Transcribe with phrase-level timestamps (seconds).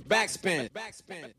[0.00, 0.68] Backspin.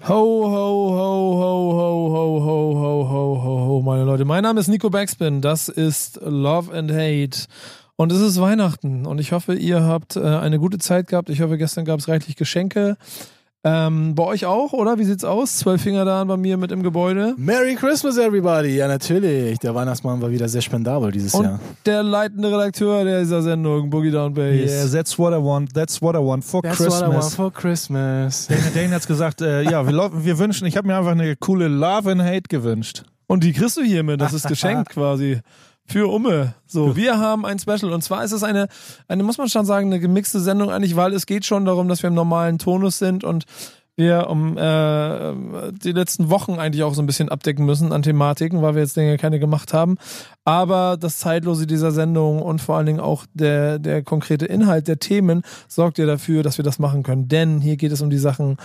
[0.07, 4.25] Ho, ho, ho, ho, ho, ho, ho, ho, ho, ho, ho, meine Leute.
[4.25, 5.41] Mein Name ist Nico Backspin.
[5.41, 7.47] Das ist Love and Hate.
[7.95, 9.05] Und es ist Weihnachten.
[9.05, 11.29] Und ich hoffe, ihr habt äh, eine gute Zeit gehabt.
[11.29, 12.97] Ich hoffe, gestern gab es reichlich Geschenke.
[13.63, 14.97] Ähm, bei euch auch, oder?
[14.97, 15.57] Wie sieht's aus?
[15.57, 17.33] Zwölf Finger da bei mir mit im Gebäude.
[17.37, 18.77] Merry Christmas, everybody!
[18.77, 19.59] Ja, natürlich.
[19.59, 21.59] Der Weihnachtsmann war wieder sehr spendabel dieses Und Jahr.
[21.85, 24.71] der leitende Redakteur dieser Sendung, Boogie Down Bass.
[24.71, 25.73] Yeah, that's what I want.
[25.73, 27.35] That's what I want for That's what I want Christmas.
[27.35, 28.47] for Christmas.
[28.47, 31.67] Dane, Dane hat's gesagt, äh, ja, wir, wir wünschen, ich habe mir einfach eine coole
[31.67, 33.03] Love and Hate gewünscht.
[33.25, 34.21] Und die kriegst du hiermit.
[34.21, 35.41] Das ist geschenkt quasi.
[35.89, 36.53] Für Umme.
[36.65, 37.93] So, wir haben ein Special.
[37.93, 38.67] Und zwar ist es eine,
[39.07, 42.03] eine, muss man schon sagen, eine gemixte Sendung eigentlich, weil es geht schon darum, dass
[42.03, 43.45] wir im normalen Tonus sind und
[43.95, 48.61] wir um äh, die letzten Wochen eigentlich auch so ein bisschen abdecken müssen an Thematiken,
[48.61, 49.97] weil wir jetzt Dinge keine gemacht haben.
[50.45, 54.99] Aber das Zeitlose dieser Sendung und vor allen Dingen auch der, der konkrete Inhalt der
[54.99, 57.27] Themen sorgt ja dafür, dass wir das machen können.
[57.27, 58.57] Denn hier geht es um die Sachen,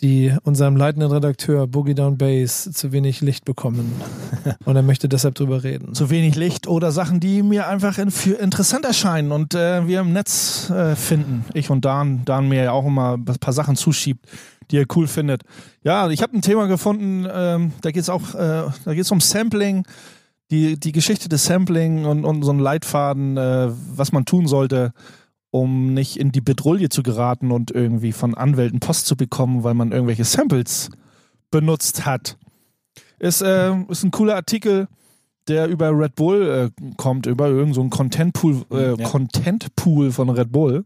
[0.00, 4.00] die unserem leitenden Redakteur Boogie Down Bass zu wenig Licht bekommen.
[4.64, 5.94] Und er möchte deshalb drüber reden.
[5.94, 10.00] Zu wenig Licht oder Sachen, die mir einfach in, für interessant erscheinen und äh, wir
[10.00, 11.44] im Netz äh, finden.
[11.52, 14.24] Ich und Dan, Dan mir ja auch immer ein paar Sachen zuschiebt,
[14.70, 15.42] die er cool findet.
[15.82, 19.84] Ja, ich habe ein Thema gefunden, ähm, da geht's auch, äh, da geht's um Sampling,
[20.50, 24.92] die, die Geschichte des Sampling und, und so ein Leitfaden, äh, was man tun sollte,
[25.58, 29.74] um nicht in die Bedrulle zu geraten und irgendwie von Anwälten Post zu bekommen, weil
[29.74, 30.90] man irgendwelche Samples
[31.50, 32.36] benutzt hat.
[33.18, 34.88] Ist, äh, ist ein cooler Artikel,
[35.48, 39.08] der über Red Bull äh, kommt, über irgendeinen so Content Pool, äh, Ja.
[39.08, 40.84] Content Pool von Red Bull.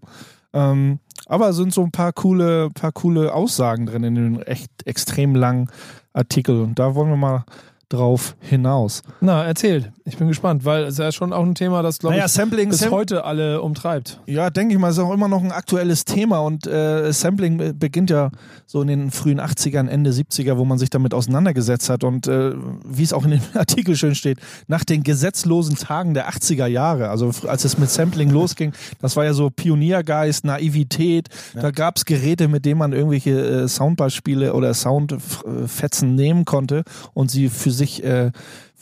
[0.53, 4.70] Ähm, aber es sind so ein paar coole, paar coole Aussagen drin in dem echt
[4.87, 5.69] extrem langen
[6.12, 6.61] Artikel.
[6.61, 7.45] Und da wollen wir mal
[7.93, 9.03] drauf hinaus.
[9.21, 9.91] Na, erzählt.
[10.05, 12.71] Ich bin gespannt, weil es ja schon auch ein Thema, das, glaube Naja, ich, Sampling,
[12.71, 14.21] bis Sam heute alle umtreibt.
[14.27, 17.73] Ja, denke ich mal, ist auch immer noch ein aktuelles Thema und äh, Sampling be-
[17.75, 18.31] beginnt ja
[18.67, 22.53] so in den frühen 80ern, Ende 70er, wo man sich damit auseinandergesetzt hat und äh,
[22.84, 27.11] wie es auch in dem Artikel schön steht, nach den gesetzlosen Tagen der 80er Jahre,
[27.11, 32.05] also als es mit Sampling losging, das war ja so Pioniergeist, Naivität, da gab es
[32.05, 33.31] Geräte, mit denen man irgendwelche
[33.65, 36.83] äh, Soundbeispiele oder Soundfetzen nehmen konnte
[37.15, 38.31] und sie für sich sich äh,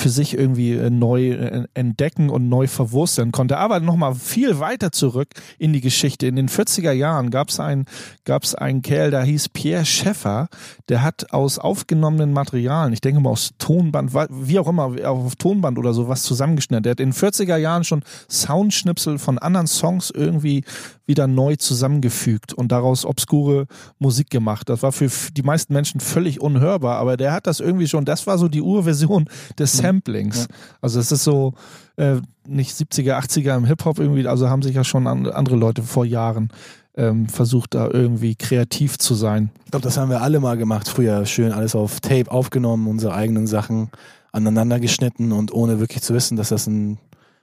[0.00, 3.58] für sich irgendwie äh, neu äh, entdecken und neu verwursteln konnte.
[3.58, 5.28] Aber nochmal viel weiter zurück
[5.58, 6.26] in die Geschichte.
[6.26, 7.84] In den 40er Jahren gab es einen,
[8.24, 10.48] gab's einen Kerl, der hieß Pierre Schäffer,
[10.88, 15.78] der hat aus aufgenommenen Materialien, ich denke mal aus Tonband, wie auch immer, auf Tonband
[15.78, 16.82] oder so was zusammengeschnitten.
[16.82, 20.64] Der hat in den 40er Jahren schon Soundschnipsel von anderen Songs irgendwie
[21.10, 23.66] wieder neu zusammengefügt und daraus obskure
[23.98, 24.68] Musik gemacht.
[24.68, 28.28] Das war für die meisten Menschen völlig unhörbar, aber der hat das irgendwie schon, das
[28.28, 29.28] war so die Urversion
[29.58, 30.46] des Samplings.
[30.80, 31.54] Also es ist so
[31.96, 35.82] äh, nicht 70er, 80er im Hip-Hop irgendwie, also haben sich ja schon an, andere Leute
[35.82, 36.50] vor Jahren
[36.96, 39.50] ähm, versucht, da irgendwie kreativ zu sein.
[39.64, 41.26] Ich glaube, das haben wir alle mal gemacht früher.
[41.26, 43.90] Schön alles auf Tape aufgenommen, unsere eigenen Sachen
[44.32, 46.98] aneinander geschnitten und ohne wirklich zu wissen, dass das ein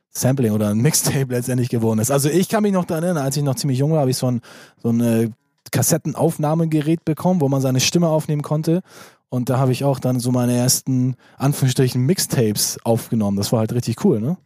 [0.09, 2.11] Sampling oder ein Mixtape letztendlich geworden ist.
[2.11, 4.17] Also ich kann mich noch daran erinnern, als ich noch ziemlich jung war, habe ich
[4.17, 4.41] so ein,
[4.81, 5.29] so ein äh,
[5.71, 8.81] Kassettenaufnahmegerät bekommen, wo man seine Stimme aufnehmen konnte.
[9.29, 13.37] Und da habe ich auch dann so meine ersten, Anführungsstrichen, Mixtapes aufgenommen.
[13.37, 14.37] Das war halt richtig cool, ne?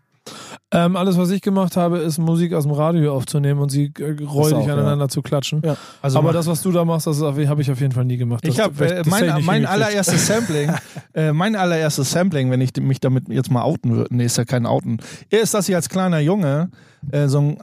[0.73, 4.23] Ähm, alles, was ich gemacht habe, ist Musik aus dem Radio aufzunehmen und sie äh,
[4.23, 4.73] räudig auch, ja.
[4.73, 5.61] aneinander zu klatschen.
[5.65, 5.75] Ja.
[6.01, 8.47] Also Aber das, was du da machst, das habe ich auf jeden Fall nie gemacht.
[8.47, 10.71] Ich habe äh, mein, mein allererstes Sampling,
[11.13, 14.45] äh, mein allererstes Sampling, wenn ich mich damit jetzt mal outen würde, nee, ist ja
[14.45, 14.99] kein Outen,
[15.29, 16.69] ist, dass ich als kleiner Junge
[17.11, 17.57] äh, so ein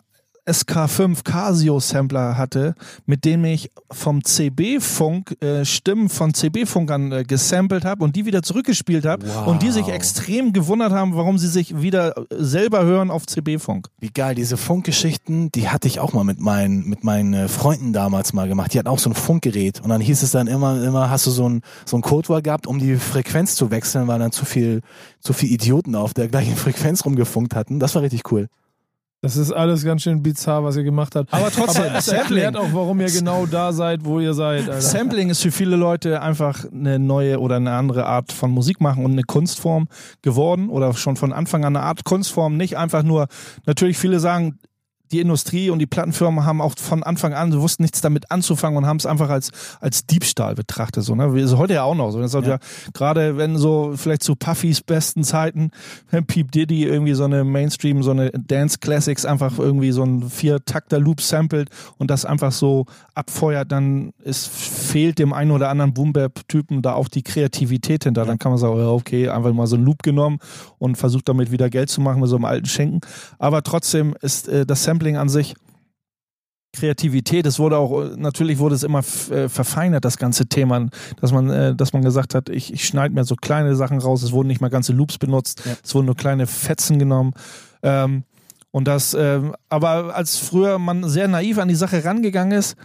[0.49, 2.75] SK5 Casio Sampler hatte,
[3.07, 8.43] mit dem ich vom CB-Funk äh, Stimmen von CB-Funkern äh, gesampelt habe und die wieder
[8.43, 13.11] zurückgespielt habe und die sich extrem gewundert haben, warum sie sich wieder äh, selber hören
[13.11, 13.89] auf CB-Funk.
[13.99, 17.93] Wie geil, diese Funkgeschichten, die hatte ich auch mal mit meinen, mit meinen äh, Freunden
[17.93, 18.73] damals mal gemacht.
[18.73, 21.31] Die hatten auch so ein Funkgerät und dann hieß es dann immer, immer hast du
[21.31, 24.81] so ein, so ein Codewort gehabt, um die Frequenz zu wechseln, weil dann zu viel,
[25.21, 27.79] zu viel Idioten auf der gleichen Frequenz rumgefunkt hatten.
[27.81, 28.49] Das war richtig cool.
[29.21, 31.35] Das ist alles ganz schön bizarr, was ihr gemacht habt.
[31.35, 32.39] Aber trotzdem, Aber Sampling.
[32.43, 34.69] erklärt auch, warum ihr genau da seid, wo ihr seid.
[34.69, 34.81] Alter.
[34.81, 39.05] Sampling ist für viele Leute einfach eine neue oder eine andere Art von Musik machen
[39.05, 39.89] und eine Kunstform
[40.23, 42.57] geworden oder schon von Anfang an eine Art Kunstform.
[42.57, 43.27] Nicht einfach nur,
[43.67, 44.61] natürlich viele sagen,
[45.13, 48.77] die Industrie und die Plattenfirmen haben auch von Anfang an, sie wussten nichts damit anzufangen
[48.77, 49.51] und haben es einfach als,
[49.81, 51.05] als Diebstahl betrachtet.
[51.05, 51.35] So, ne?
[51.35, 52.21] Wie ist heute ja auch noch so.
[52.21, 52.59] Das ist ja.
[52.93, 55.71] gerade wenn so vielleicht zu Puffys besten Zeiten,
[56.11, 60.29] wenn Peep Diddy irgendwie so eine Mainstream, so eine Dance Classics einfach irgendwie so ein
[60.29, 61.69] Vier-Takter-Loop samplet
[61.99, 62.87] und das einfach so
[63.19, 68.25] abfeuert, dann ist, fehlt dem einen oder anderen Boom-Bap-Typen da auch die Kreativität hinter.
[68.25, 70.39] Dann kann man sagen, ja, okay, einfach mal so einen Loop genommen
[70.79, 73.01] und versucht damit wieder Geld zu machen mit so einem alten Schenken.
[73.39, 75.55] Aber trotzdem ist äh, das Sampling an sich
[76.73, 77.47] Kreativität.
[77.47, 79.01] Es wurde auch, natürlich wurde es immer
[79.31, 80.89] äh, verfeinert, das ganze Thema,
[81.21, 84.23] dass man, äh, dass man gesagt hat, ich, ich schneide mir so kleine Sachen raus,
[84.23, 85.73] es wurden nicht mal ganze Loops benutzt, ja.
[85.83, 87.33] es wurden nur kleine Fetzen genommen.
[87.83, 88.25] Ähm,
[88.71, 92.77] und das, äh, aber als früher man sehr naiv an die Sache rangegangen ist,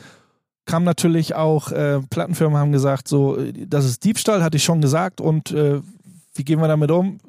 [0.65, 3.38] kam natürlich auch, äh, Plattenfirmen haben gesagt, so,
[3.68, 5.81] das ist Diebstahl, hatte ich schon gesagt, und äh,
[6.36, 7.19] wie gehen wir damit um?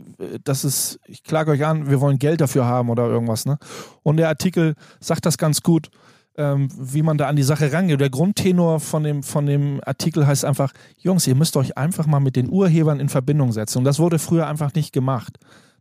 [0.45, 3.59] Das ist, ich klage euch an, wir wollen Geld dafür haben oder irgendwas, ne?
[4.03, 5.91] Und der Artikel sagt das ganz gut,
[6.37, 8.01] ähm, wie man da an die Sache rangeht.
[8.01, 12.21] Der Grundtenor von dem, von dem Artikel heißt einfach, Jungs, ihr müsst euch einfach mal
[12.21, 13.79] mit den Urhebern in Verbindung setzen.
[13.79, 15.39] Und das wurde früher einfach nicht gemacht.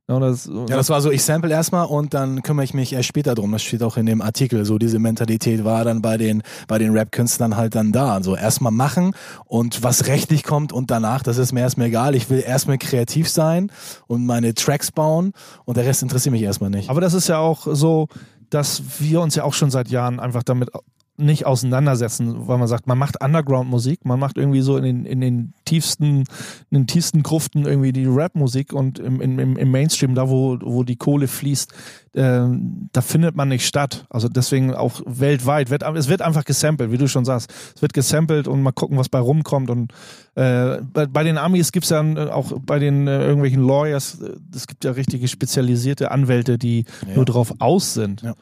[0.10, 3.08] Ja, das, ja, das war so, ich sample erstmal und dann kümmere ich mich erst
[3.08, 3.54] später drum.
[3.54, 4.66] Das steht auch in dem Artikel.
[4.66, 8.14] So diese Mentalität war dann bei den, bei den Rap-Künstlern halt dann da.
[8.14, 9.16] Also erstmal machen
[9.46, 12.16] und was rechtlich kommt und danach, das ist mir erstmal egal.
[12.16, 13.72] Ich will erstmal kreativ sein
[14.06, 15.32] und meine Tracks bauen
[15.64, 16.90] und der Rest interessiert mich erstmal nicht.
[16.90, 18.10] Aber das ist ja auch so,
[18.50, 20.70] dass wir uns ja auch schon seit Jahren einfach damit
[21.16, 25.22] nicht auseinandersetzen, weil man sagt, man macht Underground-Musik, man macht irgendwie so in den, in
[25.22, 26.24] den tiefsten,
[26.72, 30.84] in den tiefsten Gruften irgendwie die Rap-Musik und im, im, im Mainstream, da wo, wo
[30.84, 31.72] die Kohle fließt,
[32.14, 32.48] äh,
[32.92, 34.06] da findet man nicht statt.
[34.10, 37.54] Also deswegen auch weltweit, wird, es wird einfach gesampelt, wie du schon sagst.
[37.76, 39.70] Es wird gesampelt und mal gucken, was bei rumkommt.
[39.70, 39.94] Und
[40.34, 42.02] äh, bei, bei den Amis gibt es ja
[42.34, 47.16] auch bei den äh, irgendwelchen Lawyers, äh, es gibt ja richtige spezialisierte Anwälte, die ja.
[47.16, 48.24] nur darauf aus sind.
[48.24, 48.34] Ja.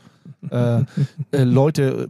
[0.50, 0.86] Äh,
[1.32, 2.08] äh, Leute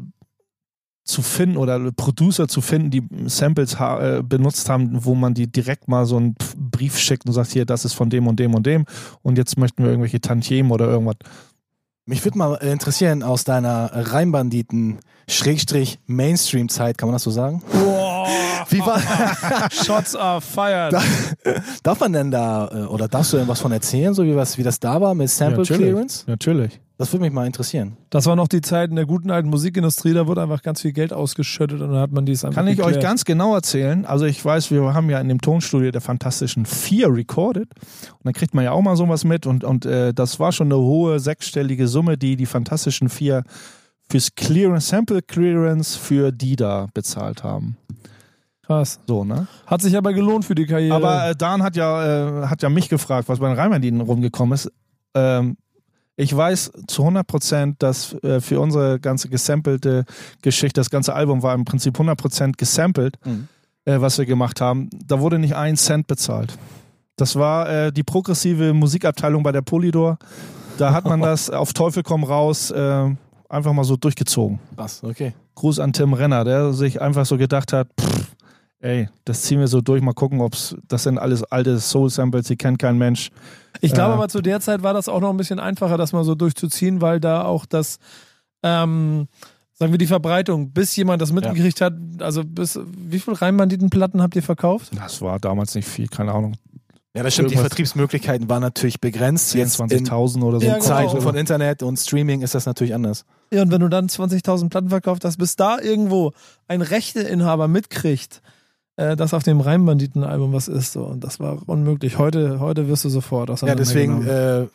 [1.03, 5.51] zu finden oder Producer zu finden, die Samples ha äh, benutzt haben, wo man die
[5.51, 8.53] direkt mal so einen Brief schickt und sagt, hier, das ist von dem und dem
[8.53, 8.85] und dem
[9.21, 11.17] und jetzt möchten wir irgendwelche Tantiemen oder irgendwas.
[12.05, 17.61] Mich würde mal interessieren, aus deiner Reimbanditen Schrägstrich Mainstream-Zeit, kann man das so sagen?
[17.71, 18.00] Boah,
[18.69, 18.99] Wie war
[19.71, 20.93] Shots are fired.
[21.83, 24.57] Darf, man denn da, äh, oder darfst du denn was von erzählen, so wie, was,
[24.57, 26.23] wie das da war mit Sample ja, Clearance?
[26.27, 26.79] Natürlich.
[27.01, 27.97] Das würde mich mal interessieren.
[28.11, 30.91] Das war noch die Zeit in der guten alten Musikindustrie, da wurde einfach ganz viel
[30.91, 32.97] Geld ausgeschüttet und dann hat man dies einfach Kann ich geklärt.
[32.97, 34.05] euch ganz genau erzählen.
[34.05, 38.33] Also ich weiß, wir haben ja in dem Tonstudio der Fantastischen Vier recorded und dann
[38.33, 41.19] kriegt man ja auch mal sowas mit und, und äh, das war schon eine hohe
[41.19, 43.45] sechsstellige Summe, die die Fantastischen Vier
[44.11, 47.77] fürs Clearance, Sample Clearance für die da bezahlt haben.
[48.65, 48.99] Krass.
[49.07, 49.47] So, ne?
[49.67, 50.95] Hat sich aber gelohnt für die Karriere.
[50.95, 54.53] Aber äh, Dan hat ja, äh, hat ja mich gefragt, was bei den Reimandienen rumgekommen
[54.53, 54.71] ist.
[55.13, 55.57] Ähm,
[56.15, 60.05] ich weiß zu 100 Prozent, dass äh, für unsere ganze gesampelte
[60.41, 63.47] Geschichte, das ganze Album war im Prinzip 100 Prozent gesampelt, mhm.
[63.85, 64.89] äh, was wir gemacht haben.
[65.05, 66.57] Da wurde nicht ein Cent bezahlt.
[67.15, 70.17] Das war äh, die progressive Musikabteilung bei der Polydor.
[70.77, 73.09] Da hat man das auf Teufel komm raus äh,
[73.49, 74.59] einfach mal so durchgezogen.
[74.75, 75.03] Was?
[75.03, 75.33] Okay.
[75.55, 78.27] Gruß an Tim Renner, der sich einfach so gedacht hat, pff,
[78.81, 82.47] ey, das ziehen wir so durch, mal gucken, ob es, das sind alles alte Soul-Samples,
[82.47, 83.29] die kennt kein Mensch.
[83.79, 86.13] Ich glaube äh, aber zu der Zeit war das auch noch ein bisschen einfacher, das
[86.13, 87.99] mal so durchzuziehen, weil da auch das,
[88.63, 89.27] ähm,
[89.73, 91.87] sagen wir die Verbreitung, bis jemand das mitgekriegt ja.
[91.87, 94.91] hat, also bis, wie viele Rheinbanditenplatten habt ihr verkauft?
[94.95, 96.55] Das war damals nicht viel, keine Ahnung.
[97.13, 97.51] Ja, das stimmt.
[97.51, 99.53] Die Vertriebsmöglichkeiten waren natürlich begrenzt.
[99.53, 100.65] 20.000 oder so.
[100.65, 100.85] Ja, genau.
[100.85, 103.25] Zeiten von Internet und Streaming ist das natürlich anders.
[103.51, 106.31] Ja, und wenn du dann 20.000 Platten verkauft hast, bis da irgendwo
[106.69, 108.41] ein Rechteinhaber mitkriegt,
[108.97, 110.93] äh, dass auf dem Reimbanditen-Album was ist.
[110.93, 111.03] So.
[111.03, 112.17] Und das war unmöglich.
[112.17, 114.67] Heute, heute wirst du sofort Ja, deswegen äh,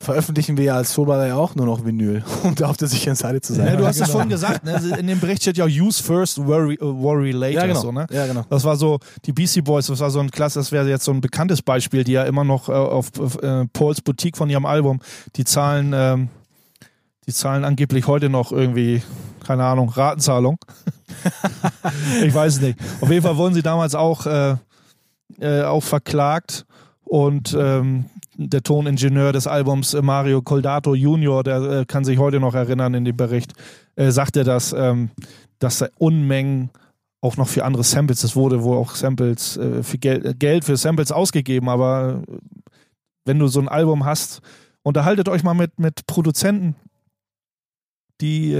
[0.00, 3.16] veröffentlichen wir ja als Soulballer ja auch nur noch Vinyl, um da auf der sicheren
[3.16, 3.66] Seite zu sein.
[3.66, 4.12] Ja, du hast es genau.
[4.12, 4.80] vorhin gesagt, ne?
[4.98, 7.60] in dem Bericht steht ja Use First, Worry, uh, worry Later.
[7.60, 7.80] Ja genau.
[7.80, 8.06] So, ne?
[8.10, 8.44] ja, genau.
[8.48, 11.12] Das war so, die BC Boys, das war so ein klasse, das wäre jetzt so
[11.12, 14.66] ein bekanntes Beispiel, die ja immer noch äh, auf, auf äh, Pauls Boutique von ihrem
[14.66, 15.00] Album,
[15.36, 16.28] die zahlen, ähm,
[17.26, 19.02] die zahlen angeblich heute noch irgendwie,
[19.44, 20.58] keine Ahnung, Ratenzahlung.
[22.24, 22.78] ich weiß es nicht.
[23.00, 24.56] Auf jeden Fall wurden sie damals auch, äh,
[25.40, 26.66] äh, auch verklagt
[27.04, 28.06] und ähm,
[28.36, 32.94] der Toningenieur des Albums äh, Mario Coldato Junior, der äh, kann sich heute noch erinnern
[32.94, 33.52] in dem Bericht,
[33.96, 35.10] äh, sagte, dass, ähm,
[35.58, 36.70] dass da Unmengen
[37.20, 40.76] auch noch für andere Samples, es wurde wohl auch Samples, äh, für Gel Geld für
[40.76, 42.22] Samples ausgegeben, aber
[43.24, 44.40] wenn du so ein Album hast,
[44.82, 46.76] unterhaltet euch mal mit, mit Produzenten,
[48.20, 48.52] die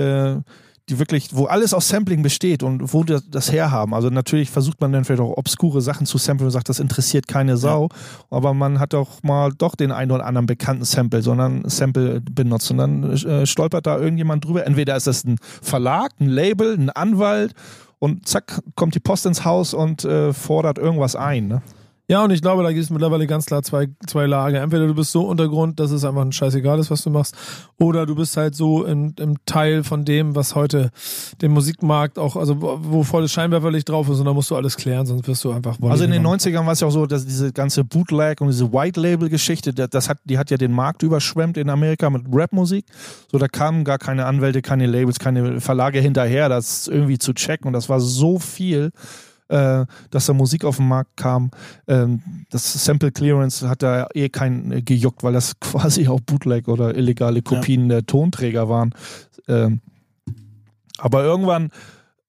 [0.89, 3.95] die wirklich, wo alles aus Sampling besteht und wo das, das herhaben.
[3.95, 7.29] Also natürlich versucht man dann vielleicht auch obskure Sachen zu samplen und sagt, das interessiert
[7.29, 8.37] keine Sau, ja.
[8.37, 12.71] aber man hat auch mal doch den einen oder anderen bekannten Sample, sondern Sample benutzt
[12.71, 14.67] und dann äh, stolpert da irgendjemand drüber.
[14.67, 17.55] Entweder ist das ein Verlag, ein Label, ein Anwalt
[17.99, 21.49] und zack, kommt die Post ins Haus und äh, fordert irgendwas ein.
[21.49, 21.63] Ne?
[22.11, 24.63] Ja, und ich glaube, da gibt es mittlerweile ganz klar zwei, zwei Lager.
[24.63, 27.37] Entweder du bist so Untergrund, dass es einfach ein scheißegal ist, was du machst,
[27.79, 30.91] oder du bist halt so im, im Teil von dem, was heute
[31.43, 35.05] den Musikmarkt auch, also wo volles Scheinwerferlicht drauf ist und da musst du alles klären,
[35.05, 36.41] sonst wirst du einfach Also in den genommen.
[36.41, 40.19] 90ern war es ja auch so, dass diese ganze Bootleg und diese White-Label-Geschichte, das hat,
[40.25, 42.87] die hat ja den Markt überschwemmt in Amerika mit Rap-Musik.
[43.31, 47.67] So, da kamen gar keine Anwälte, keine Labels, keine Verlage hinterher, das irgendwie zu checken.
[47.67, 48.93] Und das war so viel,
[49.49, 51.51] äh, dass da Musik auf den Markt kam.
[51.87, 56.69] Ähm, das Sample Clearance hat da eh kein äh, gejuckt, weil das quasi auch Bootleg
[56.69, 58.95] oder illegale Kopien der Tonträger waren.
[59.49, 59.81] Ähm,
[60.99, 61.71] aber irgendwann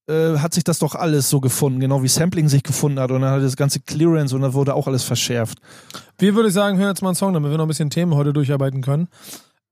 [0.08, 3.22] äh, hat sich das doch alles so gefunden, genau wie Sampling sich gefunden hat und
[3.22, 5.60] dann hat das ganze Clearance und dann wurde auch alles verschärft.
[6.18, 8.16] Wir würde ich sagen, hören jetzt mal einen Song, damit wir noch ein bisschen Themen
[8.16, 9.08] heute durcharbeiten können.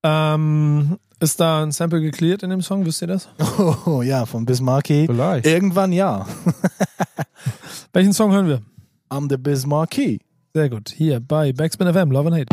[0.04, 3.28] Ähm, ist da ein Sample geklärt in dem Song, wisst ihr das?
[3.86, 5.08] Oh ja, von Bismarcky.
[5.08, 5.46] Vielleicht.
[5.46, 6.26] Irgendwann ja.
[7.94, 8.62] Welchen Song hören wir?
[9.10, 10.20] I'm the Bismarcky.
[10.54, 10.90] Sehr gut.
[10.96, 12.48] Hier bei Backspin FM, Love and Hate.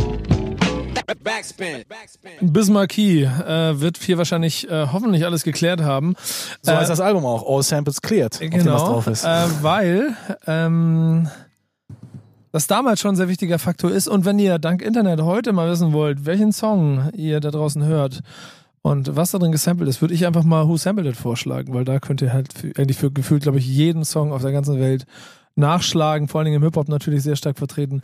[1.23, 1.85] Backspin.
[1.89, 2.53] Backspin.
[2.53, 6.15] Bismarcky äh, wird hier wahrscheinlich äh, hoffentlich alles geklärt haben.
[6.63, 7.45] So Äh, heißt das Album auch.
[7.49, 8.35] All Samples Cleared.
[8.35, 9.25] Auf dem was Genau, drauf ist.
[9.25, 9.29] äh,
[9.63, 11.29] weil ähm,
[12.55, 14.07] das damals schon ein sehr wichtiger Faktor ist.
[14.07, 18.21] Und wenn ihr dank Internet heute mal wissen wollt, welchen Song ihr da draußen hört
[18.81, 21.85] und was da drin gesampelt ist, würde ich einfach mal Who Sampled It vorschlagen, weil
[21.85, 25.05] da könnt ihr halt eigentlich für gefühlt, glaube ich, jeden Song auf der ganzen Welt
[25.57, 28.03] nachschlagen, vor allen Dingen im Hip-Hop natürlich sehr stark vertreten,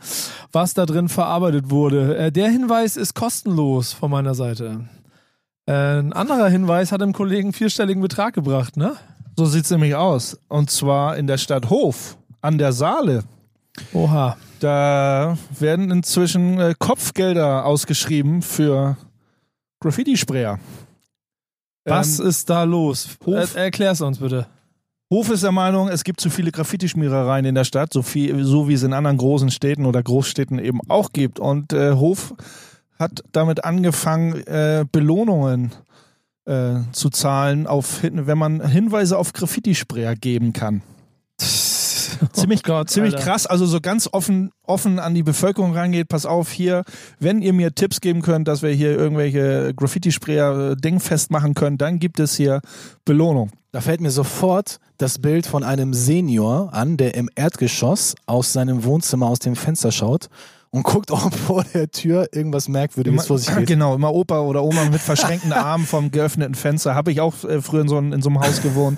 [0.51, 2.17] was da drin verarbeitet wurde.
[2.17, 4.81] Äh, der Hinweis ist kostenlos von meiner Seite.
[5.65, 8.97] Äh, ein anderer Hinweis hat dem Kollegen vierstelligen Betrag gebracht, ne?
[9.37, 10.37] So sieht es nämlich aus.
[10.49, 13.23] Und zwar in der Stadt Hof an der Saale.
[13.93, 14.37] Oha.
[14.59, 18.97] Da werden inzwischen äh, Kopfgelder ausgeschrieben für
[19.79, 20.59] Graffiti-Sprayer.
[21.85, 23.17] Was Ähm, ist da los?
[23.25, 24.45] Hof- Er, erklär's uns bitte.
[25.09, 28.69] Hof ist der Meinung, es gibt zu viele Graffiti-Schmierereien in der Stadt, so, viel, so
[28.69, 31.39] wie es in anderen großen Städten oder Großstädten eben auch gibt.
[31.39, 32.33] Und äh, Hof
[32.99, 35.71] hat damit angefangen, äh, Belohnungen
[36.45, 40.81] äh, zu zahlen, auf, wenn man Hinweise auf Graffiti-Sprayer geben kann.
[42.33, 43.25] Ziemlich, Gott, ziemlich Alter.
[43.25, 46.07] krass, also so ganz offen, offen an die Bevölkerung rangeht.
[46.07, 46.83] Pass auf, hier,
[47.19, 51.77] wenn ihr mir Tipps geben könnt, dass wir hier irgendwelche Graffiti-Sprayer äh, dingfest machen können,
[51.77, 52.61] dann gibt es hier
[53.05, 53.51] Belohnung.
[53.71, 58.83] Da fällt mir sofort das Bild von einem Senior an, der im Erdgeschoss aus seinem
[58.83, 60.29] Wohnzimmer aus dem Fenster schaut
[60.71, 63.67] und guckt, ob vor der Tür irgendwas Merkwürdiges vor sich geht.
[63.67, 66.95] Genau, immer Opa oder Oma mit verschränkten Armen vom geöffneten Fenster.
[66.95, 68.97] Habe ich auch äh, früher in so, einem- in so einem Haus gewohnt.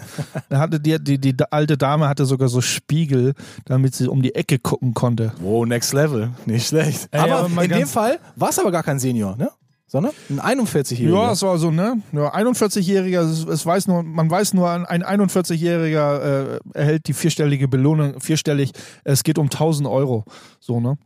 [0.50, 3.34] Da hatte die, die, die alte Dame hatte sogar so Spiegel,
[3.66, 5.34] damit sie um die Ecke gucken konnte.
[5.42, 6.32] Wow, next level.
[6.46, 7.08] Nicht schlecht.
[7.12, 9.50] Ey, aber, aber in dem Fall war es aber gar kein Senior, ne?
[9.88, 11.10] Sondern ein 41-Jähriger.
[11.14, 11.98] Ja, es war so, ne?
[12.14, 17.68] Ja, 41-Jähriger, es, es weiß nur, man weiß nur, ein 41-Jähriger äh, erhält die vierstellige
[17.68, 18.72] Belohnung, vierstellig,
[19.04, 20.26] es geht um 1000 Euro.
[20.60, 20.98] So, ne?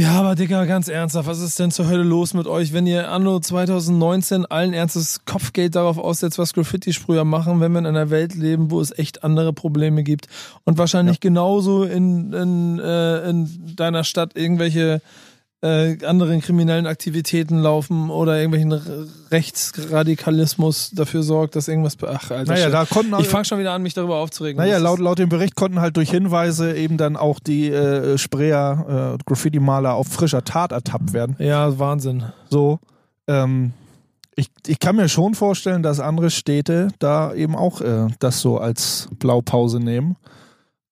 [0.00, 3.10] Ja, aber Digga, ganz ernsthaft, was ist denn zur Hölle los mit euch, wenn ihr
[3.10, 8.34] anno 2019 allen Ernstes Kopfgeld darauf aussetzt, was Graffiti-Sprüher machen, wenn wir in einer Welt
[8.34, 10.28] leben, wo es echt andere Probleme gibt
[10.64, 15.02] und wahrscheinlich genauso in, in, äh, in deiner Stadt irgendwelche
[15.62, 21.96] äh, anderen kriminellen Aktivitäten laufen oder irgendwelchen Rechtsradikalismus dafür sorgt, dass irgendwas...
[22.02, 22.74] Ach, Alter, Naja, shit.
[22.74, 24.58] da konnten ich fange schon wieder an, mich darüber aufzuregen.
[24.60, 29.14] Naja, laut, laut dem Bericht konnten halt durch Hinweise eben dann auch die äh, Sprayer,
[29.14, 31.36] äh, Graffiti-Maler auf frischer Tat ertappt werden.
[31.38, 32.24] Ja, Wahnsinn.
[32.50, 32.80] So,
[33.28, 33.72] ähm,
[34.34, 38.58] ich, ich kann mir schon vorstellen, dass andere Städte da eben auch äh, das so
[38.58, 40.16] als Blaupause nehmen.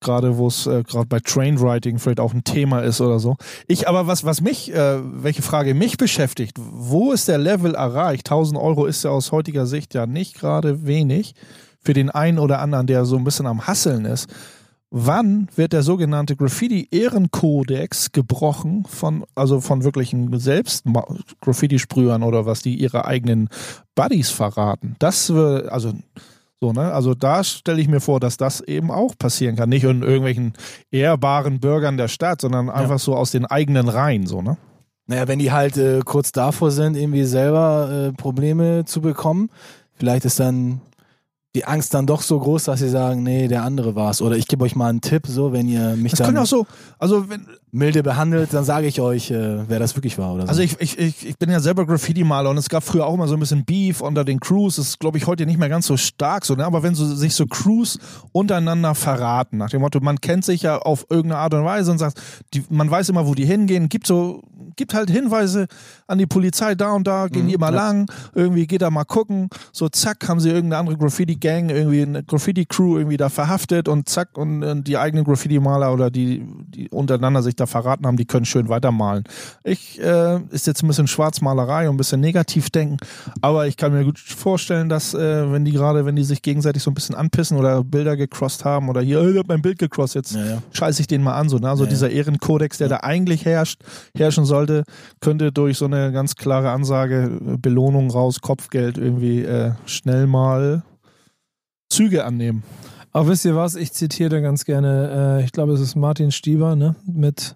[0.01, 3.37] Gerade wo es äh, gerade bei Trainwriting vielleicht auch ein Thema ist oder so.
[3.67, 8.27] Ich aber, was, was mich, äh, welche Frage mich beschäftigt, wo ist der Level erreicht?
[8.27, 11.35] 1000 Euro ist ja aus heutiger Sicht ja nicht gerade wenig
[11.79, 14.27] für den einen oder anderen, der so ein bisschen am Hasseln ist.
[14.89, 20.85] Wann wird der sogenannte Graffiti-Ehrenkodex gebrochen von, also von wirklichen selbst
[21.41, 23.49] Graffiti-Sprühern oder was, die ihre eigenen
[23.95, 24.95] Buddies verraten?
[24.99, 25.93] Das also,
[26.61, 26.93] so, ne?
[26.93, 29.69] Also da stelle ich mir vor, dass das eben auch passieren kann.
[29.69, 30.53] Nicht in irgendwelchen
[30.91, 34.57] ehrbaren Bürgern der Stadt, sondern einfach so aus den eigenen Reihen, so, ne?
[35.07, 39.49] Naja, wenn die halt äh, kurz davor sind, irgendwie selber äh, Probleme zu bekommen,
[39.95, 40.81] vielleicht ist dann
[41.55, 44.21] die Angst dann doch so groß, dass sie sagen, nee, der andere war's.
[44.21, 46.45] Oder ich gebe euch mal einen Tipp, so, wenn ihr mich Das dann können auch
[46.45, 46.65] so,
[46.97, 50.49] also wenn, milde behandelt, dann sage ich euch, äh, wer das wirklich war oder so.
[50.49, 53.35] Also ich, ich, ich, bin ja selber Graffiti-Maler und es gab früher auch immer so
[53.35, 54.75] ein bisschen Beef unter den Crews.
[54.75, 56.65] Das ist, glaube ich, heute nicht mehr ganz so stark so, ne?
[56.65, 57.97] Aber wenn so, sich so Crews
[58.33, 61.97] untereinander verraten, nach dem Motto, man kennt sich ja auf irgendeine Art und Weise und
[61.97, 62.21] sagt,
[62.53, 64.41] die, man weiß immer, wo die hingehen, gibt so
[64.75, 65.67] gibt halt Hinweise
[66.07, 69.49] an die Polizei, da und da gehen die immer lang, irgendwie geht da mal gucken,
[69.71, 70.97] so zack, haben sie irgendeine andere
[71.41, 76.09] Graffiti-Gang, irgendwie eine Graffiti-Crew irgendwie da verhaftet und zack, und, äh, die eigenen Graffiti-Maler oder
[76.09, 79.23] die, die untereinander sich da verraten haben, die können schön weitermalen.
[79.63, 82.97] Ich, äh, ist jetzt ein bisschen Schwarzmalerei und ein bisschen negativ denken,
[83.41, 86.83] aber ich kann mir gut vorstellen, dass, äh, wenn die gerade, wenn die sich gegenseitig
[86.83, 90.15] so ein bisschen anpissen oder Bilder gecrossed haben oder hier, ich hab mein Bild gecrossed,
[90.15, 90.57] jetzt Ja, ja.
[90.71, 91.69] scheiße ich den mal an, so, ne?
[91.69, 91.91] Also Ja, ja.
[91.91, 93.81] dieser Ehrenkodex, der da eigentlich herrscht,
[94.15, 94.83] herrschen sollte,
[95.19, 100.83] könnte durch so eine ganz klare Ansage, äh, Belohnung raus, Kopfgeld irgendwie äh, schnell mal
[101.91, 102.63] Züge annehmen.
[103.13, 106.31] Auch wisst ihr was, ich zitiere da ganz gerne, äh, ich glaube, es ist Martin
[106.31, 106.95] Stieber, ne?
[107.05, 107.55] Mit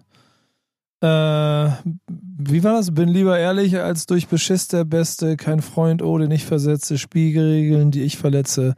[1.00, 2.94] äh, wie war das?
[2.94, 7.90] Bin lieber ehrlich als durch Beschiss der Beste, kein Freund, oh, den ich versetze, Spiegelregeln,
[7.90, 8.74] die ich verletze.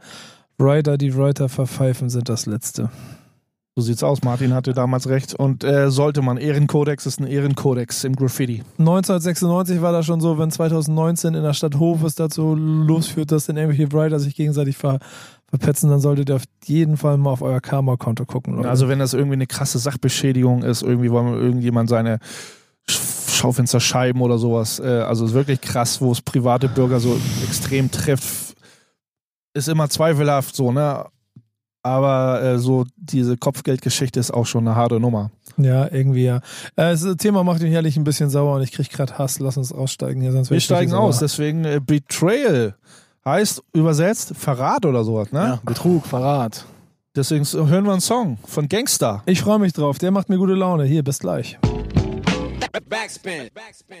[0.57, 2.89] Writer, die Writer verpfeifen, sind das Letzte.
[3.75, 4.23] So sieht's aus.
[4.23, 5.33] Martin hatte damals recht.
[5.33, 8.63] Und äh, sollte man, Ehrenkodex ist ein Ehrenkodex im Graffiti.
[8.77, 13.45] 1996 war das schon so, wenn 2019 in der Stadt Hof es dazu losführt, dass
[13.45, 14.99] dann irgendwelche Writer sich gegenseitig ver
[15.49, 18.55] verpetzen, dann solltet ihr auf jeden Fall mal auf euer Karma-Konto gucken.
[18.55, 18.69] Leute.
[18.69, 22.19] Also wenn das irgendwie eine krasse Sachbeschädigung ist, irgendwie weil irgendjemand seine
[22.89, 27.89] Sch- Schaufensterscheiben oder sowas, äh, also ist wirklich krass, wo es private Bürger so extrem
[27.89, 28.55] trifft,
[29.53, 31.05] ist immer zweifelhaft so, ne?
[31.81, 35.31] Aber äh, so diese Kopfgeldgeschichte ist auch schon eine harte Nummer.
[35.57, 36.37] Ja, irgendwie ja.
[36.75, 39.39] Äh, das Thema macht mich ehrlich ein bisschen sauer und ich krieg gerade Hass.
[39.39, 42.75] Lass uns aussteigen hier, sonst Wir steigen aus, deswegen äh, Betrayal
[43.29, 45.39] heißt übersetzt Verrat oder sowas, ne?
[45.39, 46.65] Ja, Betrug, Verrat.
[47.15, 49.23] Deswegen hören wir einen Song von Gangster.
[49.25, 49.97] Ich freue mich drauf.
[49.97, 50.85] Der macht mir gute Laune.
[50.85, 51.57] Hier, bis gleich.
[52.87, 53.49] Backspin.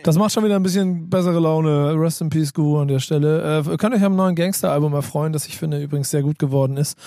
[0.03, 1.99] Das macht schon wieder ein bisschen bessere Laune.
[1.99, 3.59] Rest in Peace Guru an der Stelle.
[3.59, 6.97] Äh, könnt euch am neuen Gangster-Album erfreuen, das ich finde übrigens sehr gut geworden ist.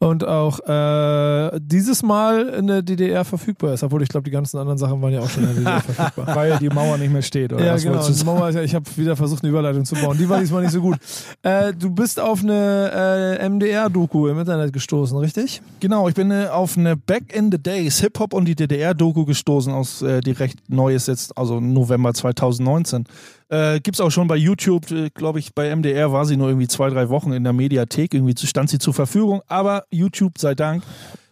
[0.00, 4.56] Und auch äh, dieses Mal in der DDR verfügbar ist, obwohl ich glaube, die ganzen
[4.58, 6.26] anderen Sachen waren ja auch schon in der DDR verfügbar.
[6.36, 8.06] Weil die Mauer nicht mehr steht, oder Ja, was genau.
[8.06, 8.24] Die?
[8.24, 10.16] Mauer ist ja, ich habe wieder versucht, eine Überleitung zu bauen.
[10.16, 10.98] Die war diesmal nicht so gut.
[11.42, 15.62] Äh, du bist auf eine äh, MDR-Doku im Internet gestoßen, richtig?
[15.80, 19.72] Genau, ich bin äh, auf eine Back in the Days Hip-Hop und die DDR-Doku gestoßen,
[19.72, 23.04] aus äh, die recht neu ist jetzt, also November 2019.
[23.50, 26.68] Äh, gibt's auch schon bei YouTube, äh, glaube ich, bei MDR war sie nur irgendwie
[26.68, 30.82] zwei, drei Wochen in der Mediathek, irgendwie stand sie zur Verfügung, aber YouTube sei Dank.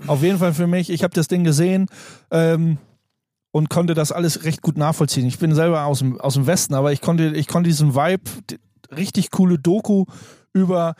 [0.06, 1.88] Auf jeden Fall für mich, ich habe das Ding gesehen
[2.30, 2.78] ähm,
[3.50, 5.26] und konnte das alles recht gut nachvollziehen.
[5.26, 8.30] Ich bin selber aus dem, aus dem Westen, aber ich konnte, ich konnte diesen Vibe,
[8.96, 10.06] richtig coole Doku
[10.54, 10.94] über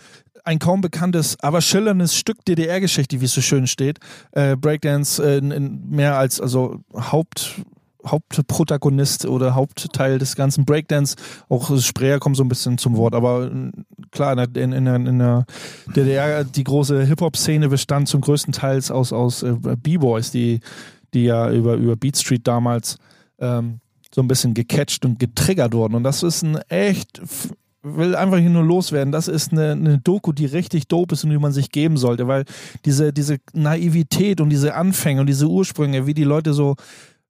[0.45, 3.99] ein kaum bekanntes, aber schillerndes Stück DDR-Geschichte, wie es so schön steht.
[4.33, 7.63] Äh, Breakdance äh, in, in mehr als also Haupt
[8.07, 11.17] Hauptprotagonist oder Hauptteil des ganzen Breakdance.
[11.49, 13.71] Auch Spreer kommt so ein bisschen zum Wort, aber äh,
[14.11, 15.47] klar, in der, in, in, der,
[15.95, 20.61] DDR, die große Hip-Hop-Szene bestand zum größten Teils aus, aus äh, B-Boys, die,
[21.15, 22.99] die ja über, über Beat Street damals
[23.39, 23.81] ähm,
[24.15, 25.95] so ein bisschen gecatcht und getriggert wurden.
[25.95, 27.21] Und das ist ein echt,
[27.83, 29.13] will einfach hier nur loswerden.
[29.13, 32.27] Das ist eine, eine Doku, die richtig dope ist und die man sich geben sollte,
[32.27, 32.45] weil
[32.85, 36.77] diese, diese Naivität und diese Anfänge und diese Ursprünge, wie die Leute so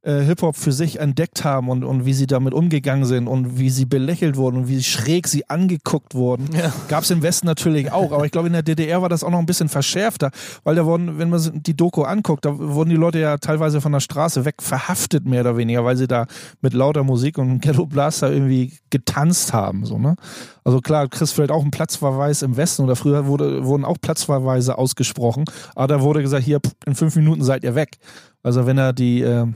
[0.06, 3.70] äh, Hip-Hop für sich entdeckt haben und, und wie sie damit umgegangen sind und wie
[3.70, 6.48] sie belächelt wurden und wie schräg sie angeguckt wurden.
[6.56, 6.72] Ja.
[6.88, 9.30] Gab es im Westen natürlich auch, aber ich glaube, in der DDR war das auch
[9.30, 10.30] noch ein bisschen verschärfter,
[10.62, 13.92] weil da wurden, wenn man die Doku anguckt, da wurden die Leute ja teilweise von
[13.92, 16.26] der Straße weg verhaftet, mehr oder weniger, weil sie da
[16.60, 19.84] mit lauter Musik und Ghetto Blaster irgendwie getanzt haben.
[19.84, 20.14] So, ne?
[20.62, 24.78] Also klar, kriegst vielleicht auch einen Platzverweis im Westen oder früher wurde, wurden auch Platzverweise
[24.78, 27.98] ausgesprochen, aber da wurde gesagt, hier, in fünf Minuten seid ihr weg.
[28.42, 29.46] Also wenn er die, äh,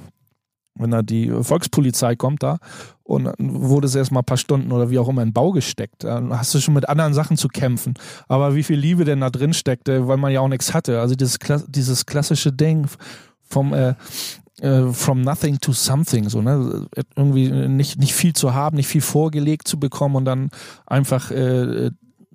[0.80, 2.58] wenn da die Volkspolizei kommt da
[3.02, 6.04] und wurde es erstmal ein paar Stunden oder wie auch immer in Bau gesteckt.
[6.04, 7.94] Dann hast du schon mit anderen Sachen zu kämpfen.
[8.28, 11.00] Aber wie viel Liebe denn da drin steckte, weil man ja auch nichts hatte.
[11.00, 12.86] Also dieses, Kla dieses klassische Ding
[13.42, 13.94] vom äh,
[14.60, 16.86] äh, from nothing to something, so, ne?
[17.16, 20.50] Irgendwie nicht, nicht viel zu haben, nicht viel vorgelegt zu bekommen und dann
[20.86, 21.90] einfach äh,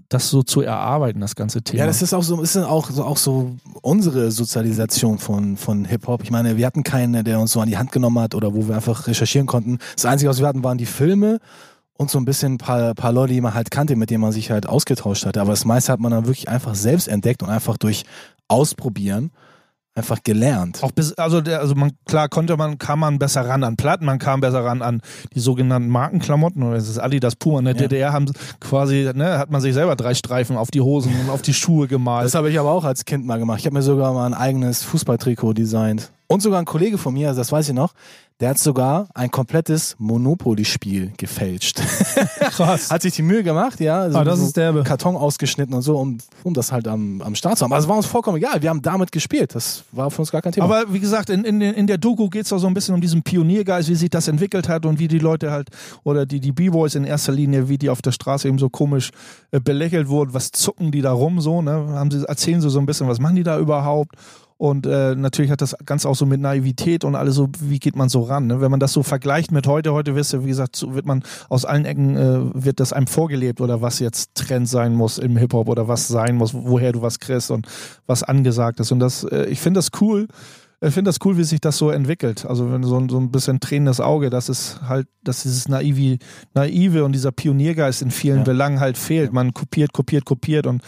[0.09, 1.81] das so zu erarbeiten, das ganze Thema.
[1.81, 6.23] Ja, das ist auch so, ist auch so, auch so unsere Sozialisation von, von Hip-Hop.
[6.23, 8.67] Ich meine, wir hatten keinen, der uns so an die Hand genommen hat oder wo
[8.67, 9.79] wir einfach recherchieren konnten.
[9.95, 11.39] Das Einzige, was wir hatten, waren die Filme
[11.97, 14.31] und so ein bisschen ein paar, paar Leute, die man halt kannte, mit denen man
[14.31, 15.41] sich halt ausgetauscht hatte.
[15.41, 18.03] Aber das meiste hat man dann wirklich einfach selbst entdeckt und einfach durch
[18.47, 19.31] Ausprobieren
[19.95, 20.83] einfach gelernt.
[20.83, 24.05] Auch bis, also, der, also man, klar konnte man, kam man besser ran an Platten,
[24.05, 25.01] man kam besser ran an
[25.33, 27.59] die sogenannten Markenklamotten, oder das ist Adidas Puma.
[27.59, 27.81] In der Ja.
[27.81, 31.41] DDR haben quasi, ne, hat man sich selber drei Streifen auf die Hosen und auf
[31.41, 32.25] die Schuhe gemalt.
[32.25, 33.59] Das habe ich aber auch als Kind mal gemacht.
[33.59, 36.11] Ich habe mir sogar mal ein eigenes Fußballtrikot designt.
[36.27, 37.93] Und sogar ein Kollege von mir, das weiß ich noch,
[38.41, 41.79] Der hat sogar ein komplettes Monopoly-Spiel gefälscht.
[42.39, 42.91] Krass.
[42.91, 44.01] hat sich die Mühe gemacht, ja.
[44.01, 44.83] Also Ah, das so ist derbe.
[44.83, 47.71] Karton ausgeschnitten und so, um, um das halt am, am Start zu haben.
[47.71, 48.61] Also war uns vollkommen egal.
[48.61, 49.55] Wir haben damit gespielt.
[49.55, 50.65] Das war für uns gar kein Thema.
[50.65, 52.99] Aber wie gesagt, in, in, in der Doku geht es auch so ein bisschen um
[52.99, 55.69] diesen Pioniergeist, wie sich das entwickelt hat und wie die Leute halt,
[56.03, 59.11] oder die, die B-Boys in erster Linie, wie die auf der Straße eben so komisch
[59.51, 61.71] äh, belächelt wurden, was zucken die da rum so, ne?
[61.71, 64.15] Haben sie, erzählen sie so ein bisschen, was machen die da überhaupt?
[64.57, 67.97] Und äh, natürlich hat das ganz auch so mit Naivität und alles so, wie geht
[67.97, 68.47] man so ran?
[68.47, 68.61] Ne?
[68.61, 71.23] Wenn man das so vergleicht mit heute, heute wisst ihr, wie gesagt, so wird man
[71.49, 75.35] aus allen Ecken, äh, wird das einem vorgelebt oder was jetzt Trend sein muss im
[75.35, 77.67] Hip-Hop oder was sein muss, woher du was kriegst und
[78.07, 78.93] was angesagt ist.
[78.93, 80.27] Und das, äh, ich finde das cool.
[80.81, 82.45] Ich finde das cool, wie sich das so entwickelt.
[82.45, 86.19] Also wenn so, ein- so ein bisschen tränendes Auge, dass es halt, dass dieses Naivi,
[86.53, 88.43] Naive und dieser Pioniergeist in vielen Ja.
[88.43, 89.33] Belangen halt fehlt.
[89.33, 90.81] Man kopiert, kopiert, kopiert und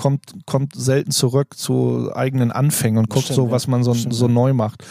[0.00, 4.14] kommt, kommt selten zurück zu eigenen Anfängen und guckt stimmt, so, was man so, stimmt,
[4.14, 4.82] so neu macht.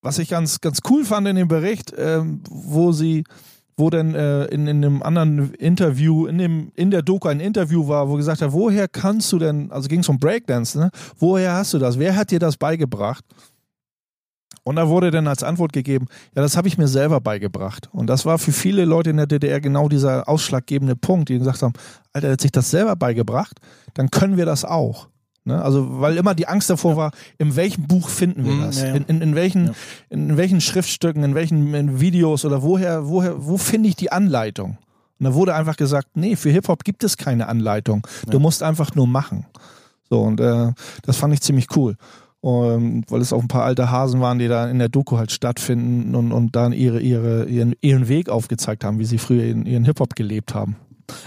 [0.00, 3.24] Was ich ganz, ganz cool fand in dem Bericht, ähm, wo sie,
[3.76, 7.86] wo denn äh, in, in einem anderen Interview, in dem, in der Doku ein Interview
[7.88, 10.90] war, wo gesagt hat, woher kannst du denn, also ging es um Breakdance, ne?
[11.18, 11.98] Woher hast du das?
[11.98, 13.22] Wer hat dir das beigebracht?
[14.68, 17.88] Und da wurde dann als Antwort gegeben, ja, das habe ich mir selber beigebracht.
[17.92, 21.62] Und das war für viele Leute in der DDR genau dieser ausschlaggebende Punkt, die gesagt
[21.62, 21.72] haben,
[22.12, 23.58] Alter, er hat sich das selber beigebracht,
[23.94, 25.08] dann können wir das auch.
[25.44, 25.62] Ne?
[25.62, 28.82] Also, weil immer die Angst davor war, in welchem Buch finden wir Mhm, das?
[28.82, 29.72] In, in, in, welchen, Ja.
[30.10, 34.76] in welchen Schriftstücken, in welchen in Videos oder woher, woher, wo finde ich die Anleitung?
[35.18, 38.06] Und da wurde einfach gesagt, nee, für Hip-Hop gibt es keine Anleitung.
[38.28, 39.46] Du musst einfach nur machen.
[40.10, 41.96] So, und äh, das fand ich ziemlich cool.
[42.42, 45.32] Ähm, weil es auch ein paar alte Hasen waren, die da in der Doku halt
[45.32, 49.66] stattfinden und, und dann ihre, ihre, ihren, ihren Weg aufgezeigt haben, wie sie früher ihren,
[49.66, 50.76] ihren Hip-Hop gelebt haben.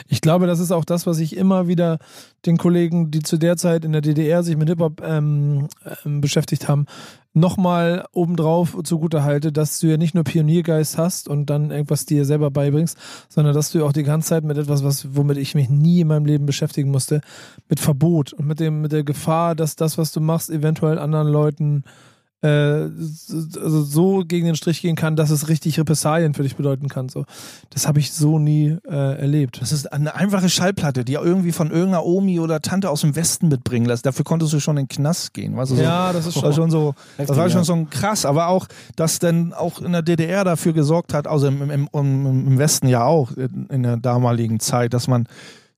[0.07, 1.99] Ich glaube, das ist auch das, was ich immer wieder
[2.45, 5.67] den Kollegen, die zu der Zeit in der DDR sich mit Hip-Hop ähm,
[6.05, 6.85] ähm, beschäftigt haben,
[7.33, 12.25] nochmal obendrauf zugute halte, dass du ja nicht nur Pioniergeist hast und dann irgendwas dir
[12.25, 12.97] selber beibringst,
[13.29, 16.07] sondern dass du auch die ganze Zeit mit etwas, was, womit ich mich nie in
[16.07, 17.21] meinem Leben beschäftigen musste,
[17.69, 21.27] mit Verbot und mit dem, mit der Gefahr, dass das, was du machst, eventuell anderen
[21.27, 22.10] Leuten äh,
[22.43, 27.07] also so gegen den Strich gehen kann, dass es richtig Repressalien für dich bedeuten kann.
[27.07, 27.25] So.
[27.69, 29.61] Das habe ich so nie äh, erlebt.
[29.61, 33.47] Das ist eine einfache Schallplatte, die irgendwie von irgendeiner Omi oder Tante aus dem Westen
[33.47, 34.05] mitbringen lässt.
[34.05, 35.55] Dafür konntest du schon in den Knast gehen.
[35.55, 36.53] Weißt du, so, Ja, das ist schon.
[36.53, 37.63] schon so, das war schon ja.
[37.63, 41.69] so krass, aber auch, dass dann auch in der DDR dafür gesorgt hat, also im,
[41.69, 45.27] im, im, Westen ja auch in, der damaligen Zeit, dass man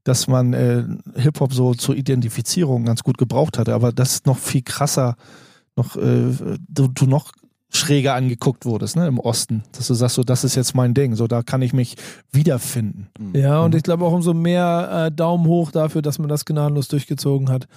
[0.06, 0.84] dass man äh,
[1.16, 5.16] Hip-Hop so zur Identifizierung ganz gut gebraucht hatte, aber das ist noch viel krasser,
[5.76, 7.32] noch äh, du, du noch
[7.70, 9.64] schräger angeguckt wurdest, ne, im Osten.
[9.72, 11.96] Dass du sagst, so, das ist jetzt mein Ding, so da kann ich mich
[12.32, 13.08] wiederfinden.
[13.34, 16.88] Ja, und ich glaube auch umso mehr äh, Daumen hoch dafür, dass man das gnadenlos
[16.88, 17.68] durchgezogen hat.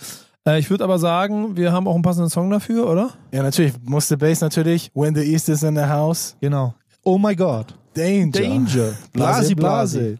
[0.46, 3.10] Äh, ich würde aber sagen, wir haben auch einen passenden Song dafür, oder?
[3.32, 3.72] Ja, natürlich.
[3.82, 4.90] Musste Bass natürlich.
[4.94, 6.36] When the East is in the house.
[6.40, 6.74] Genau.
[7.02, 7.74] Oh my God.
[7.94, 8.42] Danger.
[8.42, 8.92] Danger.
[9.12, 10.18] Blasi, blasi.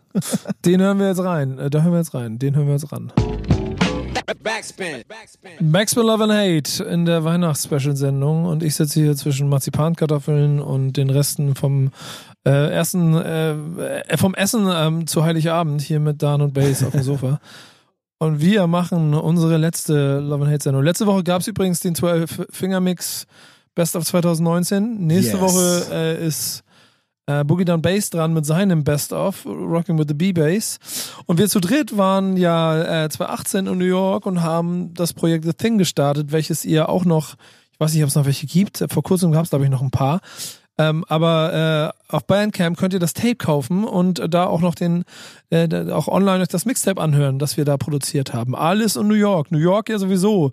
[0.64, 1.58] Den hören wir jetzt rein.
[1.58, 2.38] Äh, da hören wir jetzt rein.
[2.38, 3.12] Den hören wir jetzt ran.
[4.26, 5.04] Backspin.
[5.60, 6.06] Backspin.
[6.06, 11.54] Love and Hate in der Weihnachts-Special-Sendung und ich sitze hier zwischen Marzipankartoffeln und den Resten
[11.54, 11.92] vom
[12.44, 16.92] äh, ersten, äh, äh, vom Essen ähm, zu Heiligabend hier mit Dan und Bass auf
[16.92, 17.40] dem Sofa.
[18.18, 20.82] Und wir machen unsere letzte Love and Hate Sendung.
[20.82, 23.26] Letzte Woche gab es übrigens den 12 Finger Mix
[23.74, 25.06] Best of 2019.
[25.06, 25.40] Nächste Yes.
[25.40, 26.62] Woche äh, ist
[27.26, 30.78] äh, Boogie Down Bass dran mit seinem Best of Rocking with the B-Bass.
[31.26, 35.44] Und wir zu dritt waren ja äh, 2018 in New York und haben das Projekt
[35.44, 37.34] The Thing gestartet, welches ihr auch noch,
[37.72, 39.82] ich weiß nicht, ob es noch welche gibt, vor kurzem gab es, glaube ich, noch
[39.82, 40.20] ein paar.
[40.78, 44.74] Ähm, aber äh, auf Bandcamp könnt ihr das Tape kaufen und äh, da auch noch
[44.74, 45.04] den,
[45.48, 48.54] äh, auch online euch das Mixtape anhören, das wir da produziert haben.
[48.54, 49.50] Alles in New York.
[49.50, 50.52] New York ja sowieso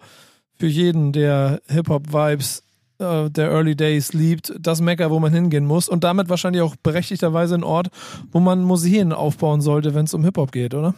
[0.57, 2.63] für jeden, der Hip-Hop-Vibes
[2.99, 6.75] äh, der Early Days liebt, das Mecker, wo man hingehen muss und damit wahrscheinlich auch
[6.75, 7.89] berechtigterweise ein Ort,
[8.31, 10.93] wo man Museen aufbauen sollte, wenn es um Hip-Hop geht, oder?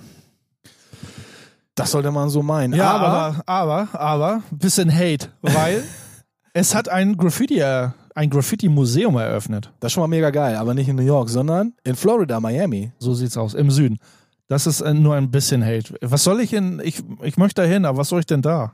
[1.75, 2.73] Das sollte man so meinen.
[2.73, 5.83] Ja, aber, aber, aber, aber, bisschen Hate, weil
[6.53, 9.71] es hat ein Graffiti, äh, ein Graffiti-Museum eröffnet.
[9.81, 10.55] das ist schon mal mega geil.
[10.55, 12.93] Aber nicht in New York, sondern in Florida, Miami.
[12.97, 13.99] So sieht's aus, im Süden.
[14.47, 15.95] Das ist äh, nur ein bisschen Hate.
[16.01, 18.73] Was soll ich in, ich, ich möchte da hin, aber was soll ich denn da?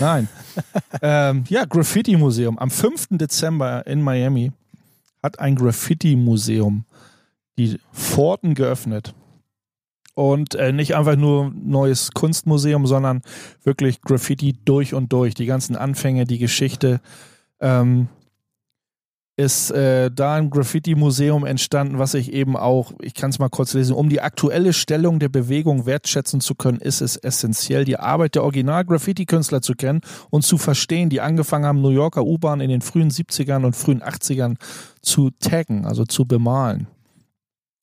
[0.00, 0.28] Nein.
[1.02, 2.58] ähm, ja, Graffiti-Museum.
[2.58, 3.08] Am 5.
[3.12, 4.52] Dezember in Miami
[5.22, 6.84] hat ein Graffiti-Museum
[7.58, 9.14] die Pforten geöffnet.
[10.14, 13.22] Und äh, nicht einfach nur neues Kunstmuseum, sondern
[13.64, 15.34] wirklich Graffiti durch und durch.
[15.34, 17.00] Die ganzen Anfänge, die Geschichte.
[17.60, 18.08] Ähm,
[19.36, 23.72] ist äh, da ein Graffiti-Museum entstanden, was ich eben auch, ich kann es mal kurz
[23.72, 28.34] lesen, um die aktuelle Stellung der Bewegung wertschätzen zu können, ist es essentiell, die Arbeit
[28.34, 32.82] der Original-Graffiti-Künstler zu kennen und zu verstehen, die angefangen haben, New Yorker U-Bahn in den
[32.82, 34.56] frühen 70ern und frühen 80ern
[35.00, 36.86] zu taggen, also zu bemalen.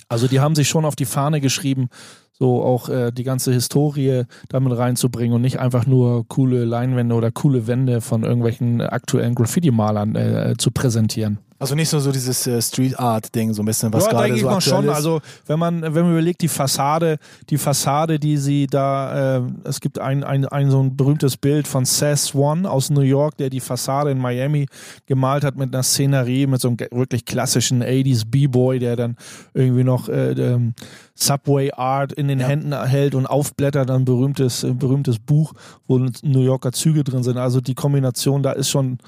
[0.10, 1.90] Also die haben sich schon auf die Fahne geschrieben,
[2.32, 7.32] so auch äh, die ganze Historie damit reinzubringen und nicht einfach nur coole Leinwände oder
[7.32, 11.38] coole Wände von irgendwelchen aktuellen Graffiti-Malern äh, zu präsentieren.
[11.60, 14.24] Also nicht nur so dieses äh, Street Art Ding, so ein bisschen, was ja, gerade
[14.24, 14.86] denke ich so mal aktuell schon.
[14.86, 14.96] ist.
[14.96, 17.18] Also wenn man, wenn man überlegt, die Fassade,
[17.50, 21.68] die Fassade, die sie da, äh, es gibt ein, ein, ein so ein berühmtes Bild
[21.68, 24.68] von Seth Swan aus New York, der die Fassade in Miami
[25.06, 29.18] gemalt hat mit einer Szenerie, mit so einem wirklich klassischen 80s B-Boy, der dann
[29.54, 30.74] irgendwie noch äh, ähm,
[31.14, 32.48] Subway Art in den Ja.
[32.48, 35.54] Händen hält und aufblättert ein berühmtes, berühmtes Buch,
[35.88, 37.38] wo New Yorker Züge drin sind.
[37.38, 39.00] Also die Kombination, da ist schon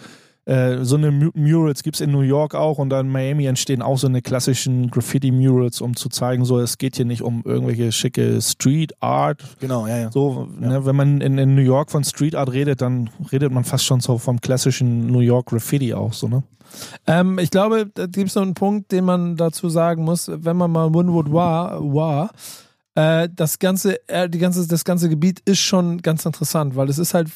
[0.46, 3.46] äh, so eine Mu- Murals gibt es in New York auch und dann in Miami
[3.46, 7.44] entstehen auch so eine klassischen Graffiti-Murals, um zu zeigen, so es geht hier nicht um
[7.46, 9.44] irgendwelche schicke Street Art.
[9.60, 10.12] genau, ja, ja.
[10.12, 13.64] So, ne, wenn man in, in New York von Street Art redet, dann redet man
[13.64, 16.44] fast schon so vom klassischen New York Graffiti auch so, ne?
[17.06, 20.56] Ähm, ich glaube, da gibt es noch einen Punkt, den man dazu sagen muss, wenn
[20.56, 22.32] man mal Winwood war, war
[22.96, 26.98] äh, das ganze, äh, die ganze, das ganze Gebiet ist schon ganz interessant, weil es
[26.98, 27.28] ist halt,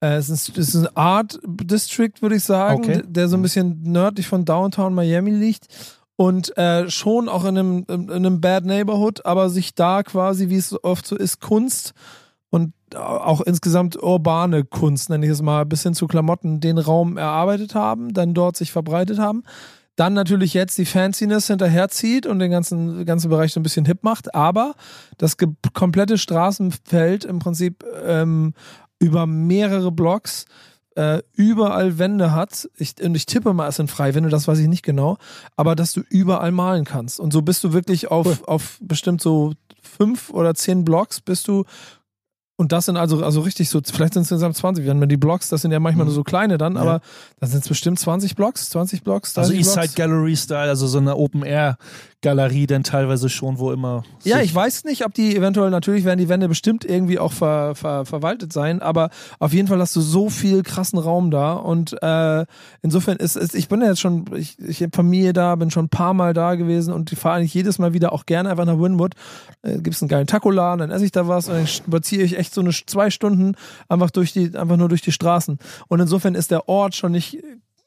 [0.00, 3.02] es, ist, es ist ein Art District, würde ich sagen, Okay.
[3.06, 5.66] der so ein bisschen nördlich von Downtown Miami liegt
[6.16, 10.56] und äh, schon auch in einem, in einem Bad Neighborhood, aber sich da quasi, wie
[10.56, 11.92] es oft so ist, Kunst
[12.50, 17.16] und auch insgesamt urbane Kunst, nenne ich es mal, bis hin zu Klamotten, den Raum
[17.16, 19.44] erarbeitet haben, dann dort sich verbreitet haben.
[19.96, 24.02] Dann natürlich jetzt die Fanciness hinterherzieht und den ganzen, ganzen Bereich so ein bisschen hip
[24.02, 24.74] macht, aber
[25.18, 25.36] das
[25.74, 28.54] komplette Straßenfeld im Prinzip ähm,
[29.00, 30.44] über mehrere Blocks
[30.94, 32.68] äh, überall Wände hat.
[32.76, 35.16] Ich, und ich tippe mal, es sind Freiwände, das weiß ich nicht genau,
[35.56, 37.18] aber dass du überall malen kannst.
[37.18, 41.64] Und so bist du wirklich auf, auf bestimmt so fünf oder zehn Blocks bist du
[42.56, 44.84] und das sind also, also richtig so, vielleicht sind es insgesamt 20.
[44.86, 46.82] Wenn man die Blocks, das sind ja manchmal nur so kleine dann, Ja.
[46.82, 47.00] aber
[47.38, 49.94] dann sind es bestimmt 20 Blocks, 20 Blocks, 30 Also Eastside.
[49.96, 51.78] Gallery Style, also so eine Open Air
[52.22, 54.02] Galerie, denn teilweise schon, wo immer.
[54.24, 57.74] Ja, ich weiß nicht, ob die eventuell, natürlich werden die Wände bestimmt irgendwie auch ver,
[57.74, 61.96] ver, verwaltet sein, aber auf jeden Fall hast du so viel krassen Raum da und
[62.02, 62.44] äh,
[62.82, 65.86] insofern ist es, ich bin ja jetzt schon, ich, ich habe Familie da, bin schon
[65.86, 68.66] ein paar Mal da gewesen und ich fahre eigentlich jedes Mal wieder auch gerne einfach
[68.66, 69.14] nach Winwood.
[69.62, 72.36] Äh, Gibt es einen geilen Taco-Laden, dann esse ich da was und dann spaziere ich
[72.36, 73.54] echt so eine zwei Stunden
[73.88, 75.58] einfach durch die, einfach nur durch die Straßen.
[75.88, 77.38] Und insofern ist der Ort schon nicht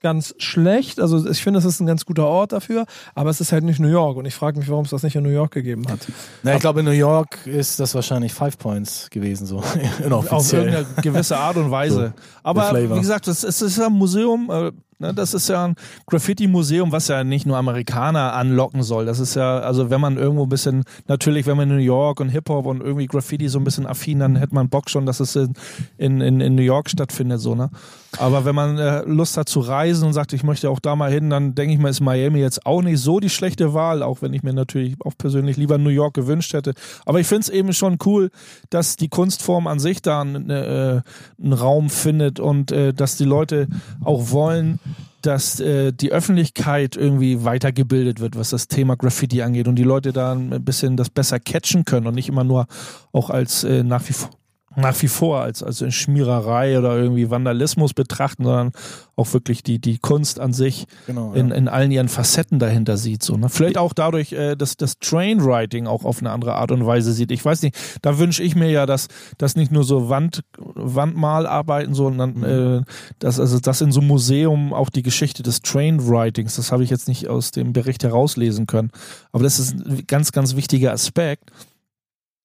[0.03, 0.99] ganz schlecht.
[0.99, 2.85] Also ich finde, es ist ein ganz guter Ort dafür,
[3.15, 4.17] aber es ist halt nicht New York.
[4.17, 5.99] Und ich frage mich, warum es das nicht in New York gegeben hat.
[6.43, 9.57] Na, ich glaube, in New York ist das wahrscheinlich Five Points gewesen, so
[10.09, 12.13] auf irgendeine gewisse Art und Weise.
[12.43, 12.97] Aber Flavor.
[12.97, 15.75] wie gesagt, das, es ist ja ein Museum, äh, ne, das ist ja ein
[16.07, 19.05] Graffiti-Museum, was ja nicht nur Amerikaner anlocken soll.
[19.05, 22.19] Das ist ja, also wenn man irgendwo ein bisschen, natürlich, wenn man in New York
[22.19, 25.21] und Hip-Hop und irgendwie Graffiti so ein bisschen affin, dann hätte man Bock schon, dass
[25.21, 25.53] es in,
[25.97, 27.69] in, in, in New York stattfindet, so, ne?
[28.19, 31.11] Aber wenn man äh, Lust hat zu reisen und sagt, ich möchte auch da mal
[31.11, 34.21] hin, dann denke ich mal, ist Miami jetzt auch nicht so die schlechte Wahl, auch
[34.21, 36.73] wenn ich mir natürlich auch persönlich lieber New York gewünscht hätte.
[37.05, 38.29] Aber ich finde es eben schon cool,
[38.69, 41.01] dass die Kunstform an sich da einen, äh,
[41.41, 43.67] einen Raum findet und äh, dass die Leute
[44.03, 44.79] auch wollen,
[45.21, 50.13] dass äh, die Öffentlichkeit irgendwie weitergebildet wird, was das Thema Graffiti angeht und die Leute
[50.13, 52.67] da ein bisschen das besser catchen können und nicht immer nur
[53.11, 54.29] auch als äh, nach wie vor
[54.75, 58.71] nach wie vor als, als Schmiererei oder irgendwie Vandalismus betrachten, sondern
[59.15, 61.55] auch wirklich die, die Kunst an sich Genau, in, ja.
[61.55, 63.23] in allen ihren Facetten dahinter sieht.
[63.23, 63.49] So, ne?
[63.49, 67.31] Vielleicht auch dadurch, äh, dass das Trainwriting auch auf eine andere Art und Weise sieht.
[67.31, 69.07] Ich weiß nicht, da wünsche ich mir ja, dass,
[69.37, 72.81] dass nicht nur so Wand, Wandmalarbeiten, sondern äh,
[73.19, 76.89] dass, also dass in so einem Museum auch die Geschichte des Trainwritings, das habe ich
[76.89, 78.91] jetzt nicht aus dem Bericht herauslesen können,
[79.31, 81.51] aber das ist ein ganz, ganz wichtiger Aspekt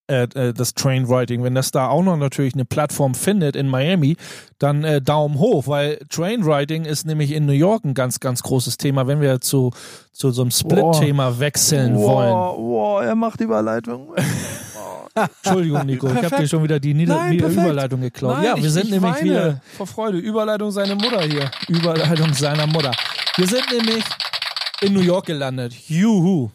[0.09, 1.43] äh, äh, das Trainwriting.
[1.43, 4.17] Wenn das da auch noch natürlich eine Plattform findet in Miami,
[4.59, 8.79] dann äh, Daumen hoch, weil Trainwriting ist nämlich in New York ein ganz, ganz großes
[8.79, 9.71] Thema, wenn wir zu,
[10.13, 12.33] zu so einem Split-Thema wechseln wollen.
[12.33, 14.15] Wow, wow, er macht Überleitung.
[15.45, 17.39] Entschuldigung, Nico, ich habe dir schon wieder die Nieder Nein.
[17.39, 18.37] Überleitung geklaut.
[18.37, 20.19] Nein, ja, wir ich, sind ich nämlich weine wieder vor Freude.
[20.19, 21.51] Überleitung seine Mutter hier.
[21.69, 22.93] Überleitung seiner Mutter.
[23.37, 24.05] Wir sind nämlich
[24.81, 25.75] in New York gelandet.
[25.89, 26.51] Juhu.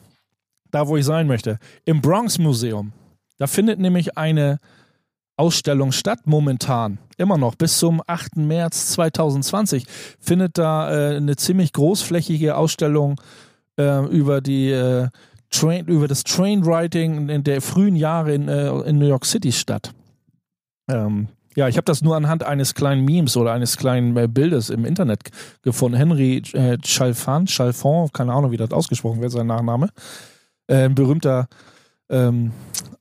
[0.72, 1.60] Da, wo ich sein möchte.
[1.86, 2.94] Im Bronx Museum.
[3.38, 4.60] Da findet nämlich eine
[5.36, 7.00] Ausstellung statt, momentan.
[7.18, 7.56] Immer noch.
[7.56, 8.38] Bis zum 8.
[8.38, 9.86] März 2020
[10.20, 13.20] findet da äh, eine ziemlich großflächige Ausstellung
[13.80, 15.10] äh, über die äh,
[15.50, 19.94] Train, über das Trainwriting in der frühen Jahre in, äh, in New York City statt.
[20.90, 24.70] Ähm, Ja, ich habe das nur anhand eines kleinen Memes oder eines kleinen äh, Bildes
[24.70, 25.30] im Internet
[25.62, 25.98] gefunden.
[25.98, 29.90] Henry äh, Chalfant, Chalfant, keine Ahnung, wie das ausgesprochen wird, sein Nachname.
[30.68, 31.48] Äh, berühmter
[32.10, 32.52] ähm,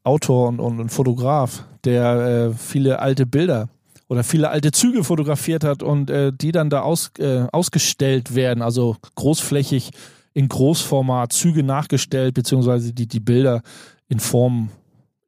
[0.04, 3.68] Autor und, und, und Fotograf, der äh, viele alte Bilder
[4.08, 8.62] oder viele alte Züge fotografiert hat und äh, die dann da aus, äh, ausgestellt werden,
[8.62, 9.90] also großflächig
[10.34, 13.62] in Großformat Züge nachgestellt, beziehungsweise die, die Bilder
[14.08, 14.68] in Form,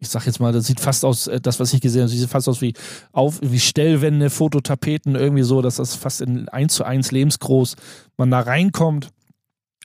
[0.01, 2.29] ich sag jetzt mal, das sieht fast aus, äh, das, was ich gesehen habe, sieht
[2.29, 2.75] fast aus wie,
[3.13, 7.77] auf, wie Stellwände, Fototapeten, irgendwie so, dass das fast in eins zu eins lebensgroß
[8.17, 9.14] man da reinkommt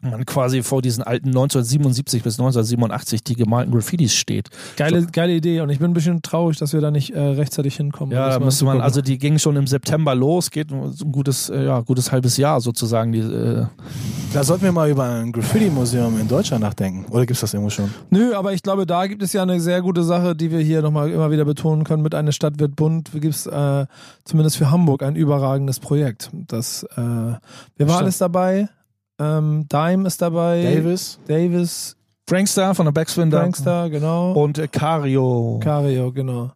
[0.01, 4.49] man quasi vor diesen alten 1977 bis 1987 die gemalten Graffitis steht.
[4.77, 7.75] Geile, geile Idee und ich bin ein bisschen traurig, dass wir da nicht äh, rechtzeitig
[7.75, 8.13] hinkommen.
[8.13, 8.85] Ja, da müsste man, gucken.
[8.85, 12.37] also die ging schon im September los, geht so ein gutes, äh, ja, gutes halbes
[12.37, 13.11] Jahr sozusagen.
[13.11, 13.65] Die, äh,
[14.33, 17.05] Da sollten wir mal über ein Graffiti-Museum in Deutschland nachdenken.
[17.09, 17.93] Oder gibt es das irgendwo schon?
[18.09, 20.81] Nö, aber ich glaube, da gibt es ja eine sehr gute Sache, die wir hier
[20.81, 22.03] nochmal immer wieder betonen können.
[22.03, 23.85] Mit einer Stadt wird bunt gibt es äh,
[24.23, 26.29] zumindest für Hamburg ein überragendes Projekt.
[26.47, 27.37] Das, äh, wer war
[27.77, 27.91] Stimmt.
[28.01, 28.69] alles dabei?
[29.19, 30.63] Ähm, Dime ist dabei.
[30.63, 31.19] Davis?
[31.27, 33.39] Davis, Frankstar von der Backspin da.
[33.39, 34.33] Prankster, genau.
[34.33, 35.59] und äh, Cario.
[35.61, 36.51] Cario, genau.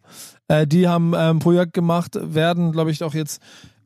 [0.48, 3.42] Äh, die haben ähm, ein Projekt gemacht, werden, glaube ich, auch jetzt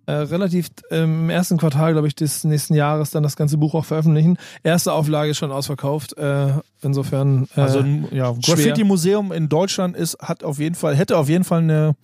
[0.08, 3.74] äh, relativ ähm, im ersten Quartal, glaube ich, des nächsten Jahres dann das ganze Buch
[3.76, 4.38] auch veröffentlichen.
[4.63, 6.18] Erste Auflage ist schon ausverkauft.
[6.18, 7.48] Äh, insofern.
[7.56, 8.32] Äh, also ein ja.
[8.32, 11.96] Graffiti-Museum in Deutschland ist, hat auf jeden Fall, hätte auf jeden Fall eine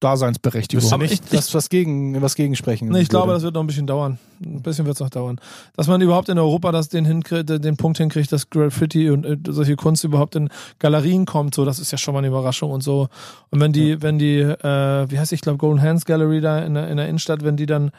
[0.00, 0.84] Daseinsberechtigung.
[0.92, 3.34] Aber nicht, ich- was, was, gegen, was gegen sprechen Nee, ich glaube, würde.
[3.36, 4.18] das wird noch ein bisschen dauern.
[4.44, 5.38] Ein bisschen wird es noch dauern.
[5.76, 9.36] Dass man überhaupt in Europa das den, hinkriegt, den Punkt hinkriegt, dass Graffiti und äh,
[9.48, 12.82] solche Kunst überhaupt in Galerien kommt, so, das ist ja schon mal eine Überraschung und
[12.82, 13.08] so.
[13.50, 16.74] Und wenn die, wenn die, äh, wie heißt ich glaube, Golden Hands Gallery da in
[16.74, 17.90] der, in der Innenstadt, wenn die dann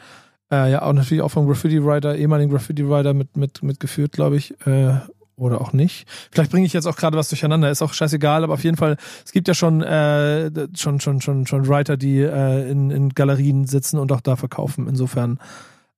[0.50, 4.94] äh, ja auch natürlich auch vom Graffiti-Writer, ehemaligen Graffiti-Writer mit, mit, mitgeführt, glaube ich, äh,
[5.42, 6.06] oder auch nicht.
[6.30, 8.96] Vielleicht bringe ich jetzt auch gerade was durcheinander, ist auch scheißegal, aber auf jeden Fall,
[9.24, 13.66] es gibt ja schon, äh, schon, schon, schon, schon Writer, die äh, in, in Galerien
[13.66, 14.86] sitzen und auch da verkaufen.
[14.88, 15.38] Insofern,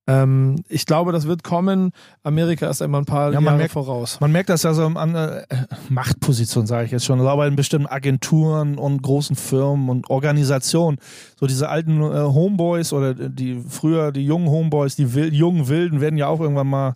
[0.07, 1.93] ähm, ich glaube, das wird kommen.
[2.23, 4.21] Amerika ist immer ein paar Ja, man Jahre merkt- voraus.
[4.21, 5.47] Man merkt das ja so an äh,
[5.89, 10.99] Machtposition, sage ich jetzt schon, aber in bestimmten Agenturen und großen Firmen und Organisationen.
[11.41, 16.03] So diese alten äh, Homeboys oder die früher die jungen Homeboys, die wild, jungen Wilden
[16.03, 16.95] werden ja auch irgendwann mal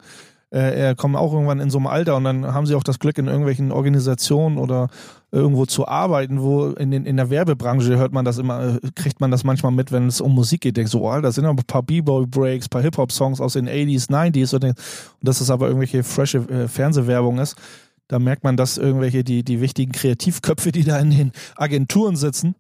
[0.51, 3.19] äh, kommen auch irgendwann in so einem Alter und dann haben sie auch das Glück,
[3.19, 4.89] in irgendwelchen Organisationen oder
[5.31, 9.21] irgendwo zu arbeiten, wo in, den, in der Werbebranche hört man das immer, äh, kriegt
[9.21, 11.61] man das manchmal mit, wenn es um Musik geht, denkt so, oh, da sind aber
[11.61, 14.77] ein paar B-Boy-Breaks, ein paar Hip-Hop-Songs aus den 80s, 90s und, und
[15.21, 17.57] dass das aber irgendwelche frische äh, Fernsehwerbung ist.
[18.09, 22.55] Da merkt man, dass irgendwelche, die, die wichtigen Kreativköpfe, die da in den Agenturen sitzen,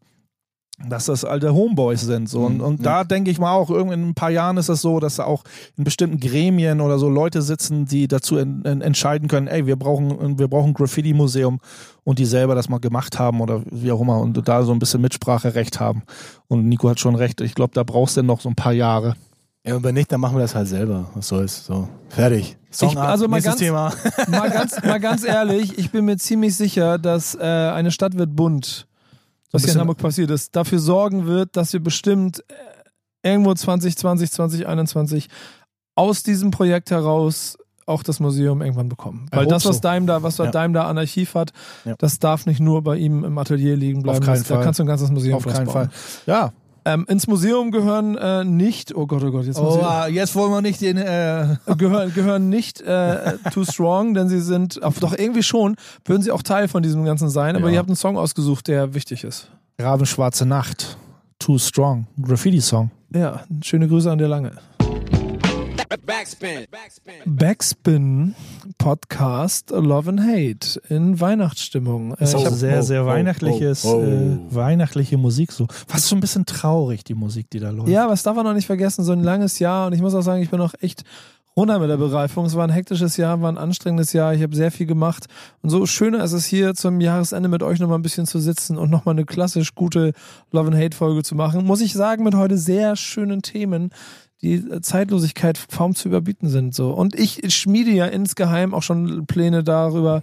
[0.87, 2.29] dass das alte Homeboys sind.
[2.29, 2.43] So.
[2.43, 2.85] Und, Mhm, und ja.
[2.99, 5.43] da denke ich mal auch, in ein paar Jahren ist es so, dass da auch
[5.77, 9.77] in bestimmten Gremien oder so Leute sitzen, die dazu en, en, entscheiden können, ey, wir
[9.77, 11.59] brauchen, wir brauchen ein Graffiti-Museum
[12.05, 14.79] und die selber das mal gemacht haben oder wie auch immer und da so ein
[14.79, 16.03] bisschen Mitspracherecht haben.
[16.47, 19.17] Und Nico hat schon recht, ich glaube, da brauchst du noch so ein paar Jahre.
[19.67, 21.11] Ja, und wenn nicht, dann machen wir das halt selber.
[21.15, 21.67] Was soll's?
[21.67, 22.57] So, fertig.
[22.71, 23.93] Song Ich- also mal ganz- Thema.
[24.29, 28.35] mal, ganz, mal ganz ehrlich, ich bin mir ziemlich sicher, dass äh, eine Stadt wird
[28.37, 28.87] bunt,
[29.53, 34.31] was hier in Hamburg passiert ist, dafür sorgen wird, dass wir bestimmt äh, irgendwo 2020,
[34.31, 35.29] 2021
[35.95, 37.57] aus diesem Projekt heraus
[37.87, 39.27] auch das Museum irgendwann bekommen.
[39.33, 39.83] Weil das, was so.
[39.83, 40.51] Daim da, was Ja.
[40.51, 41.53] Daim da an Archiv hat,
[41.87, 41.95] Ja.
[41.99, 44.23] das darf nicht nur bei ihm im Atelier liegen bleiben.
[44.25, 44.65] keinen das, Da Fall.
[44.65, 45.73] kannst du ein ganzes Museum Auf keinen bauen.
[45.73, 45.91] Fall.
[46.27, 46.53] Ja.
[46.89, 50.51] Ähm, ins Museum gehören äh, nicht, oh Gott, oh Gott, jetzt Oh, ah, jetzt wollen
[50.53, 50.97] wir nicht den.
[50.97, 56.31] Äh, gehören, gehören nicht äh, Too Strong, denn sie sind, doch irgendwie schon, würden sie
[56.31, 57.75] auch Teil von diesem Ganzen sein, aber Ja.
[57.75, 59.51] ihr habt einen Song ausgesucht, der wichtig ist.
[59.79, 60.97] Rabenschwarze Nacht.
[61.39, 62.07] Too Strong.
[62.23, 62.91] Graffiti-Song.
[63.13, 64.53] Ja, schöne Grüße an der Lange.
[65.89, 66.67] Backspin.
[66.71, 67.15] Backspin.
[67.25, 68.35] Backspin
[68.77, 72.15] Podcast Love and Hate in Weihnachtsstimmung.
[72.15, 74.03] Äh, Ist ich auch hab, sehr, oh, sehr oh, weihnachtliches, oh, oh.
[74.03, 75.67] Äh, weihnachtliche Musik so.
[75.87, 77.89] Fast so ein bisschen traurig, die Musik, die da läuft.
[77.89, 80.21] ja, das darf man noch nicht vergessen, so ein langes Jahr und ich muss auch
[80.21, 81.05] sagen, ich bin auch echt
[81.57, 82.45] runter mit der Bereifung.
[82.45, 85.25] Es war ein hektisches Jahr, war ein anstrengendes Jahr, ich habe sehr viel gemacht
[85.63, 88.77] und so schöner ist es hier zum Jahresende mit euch nochmal ein bisschen zu sitzen
[88.77, 90.13] und nochmal eine klassisch gute
[90.53, 91.65] Love and Hate Folge zu machen.
[91.65, 93.91] Muss ich sagen, mit heute sehr schönen Themen,
[94.43, 96.75] die Zeitlosigkeit kaum zu überbieten sind.
[96.75, 96.91] So.
[96.91, 100.23] Und ich schmiede ja insgeheim auch schon Pläne darüber,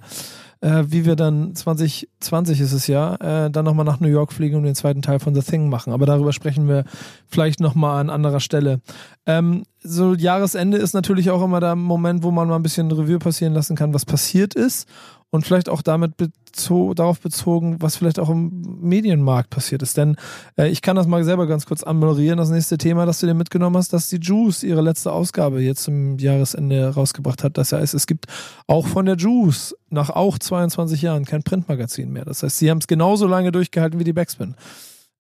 [0.62, 4.56] äh, wie wir dann 2020 ist es ja, äh, dann nochmal nach New York fliegen
[4.56, 5.92] und den zweiten Teil von The Thing machen.
[5.94, 6.86] Aber darüber sprechen wir
[7.28, 8.82] vielleicht nochmal an anderer Stelle.
[9.26, 13.20] Ähm, so Jahresende ist natürlich auch immer der Moment, wo man mal ein bisschen Revue
[13.20, 14.88] passieren lassen kann, was passiert ist
[15.36, 19.98] und vielleicht auch damit bezo darauf bezogen, was vielleicht auch im Medienmarkt passiert ist.
[19.98, 20.16] Denn
[20.58, 23.34] äh, ich kann das mal selber ganz kurz anmoderieren, das nächste Thema, das du dir
[23.34, 27.58] mitgenommen hast, dass die Juice ihre letzte Ausgabe jetzt zum Jahresende rausgebracht hat.
[27.58, 28.26] Das heißt, es gibt
[28.68, 32.26] auch von der Juice nach auch 22 Jahren kein Printmagazin mehr.
[32.26, 34.56] Das heißt, sie haben es genauso lange durchgehalten wie die Backspin.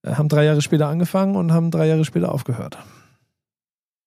[0.04, 2.78] äh, haben drei Jahre später angefangen und haben drei Jahre später aufgehört.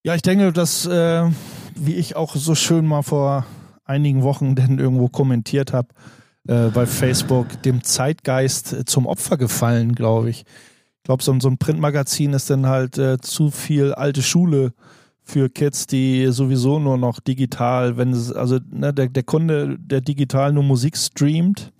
[0.05, 1.29] Ja, ich denke, dass, äh,
[1.75, 3.44] wie ich auch so schön mal vor
[3.88, 5.88] einigen Wochen denn irgendwo kommentiert habe,
[6.46, 10.40] äh, bei Facebook, dem Zeitgeist zum Opfer gefallen, glaube ich.
[10.40, 14.72] Ich glaube, so, so, ein Printmagazin ist dann halt äh, zu viel alte Schule
[15.22, 20.01] für Kids, die sowieso nur noch digital, wenn es, also ne, der, der Kunde, der
[20.01, 21.72] digital nur Musik streamt,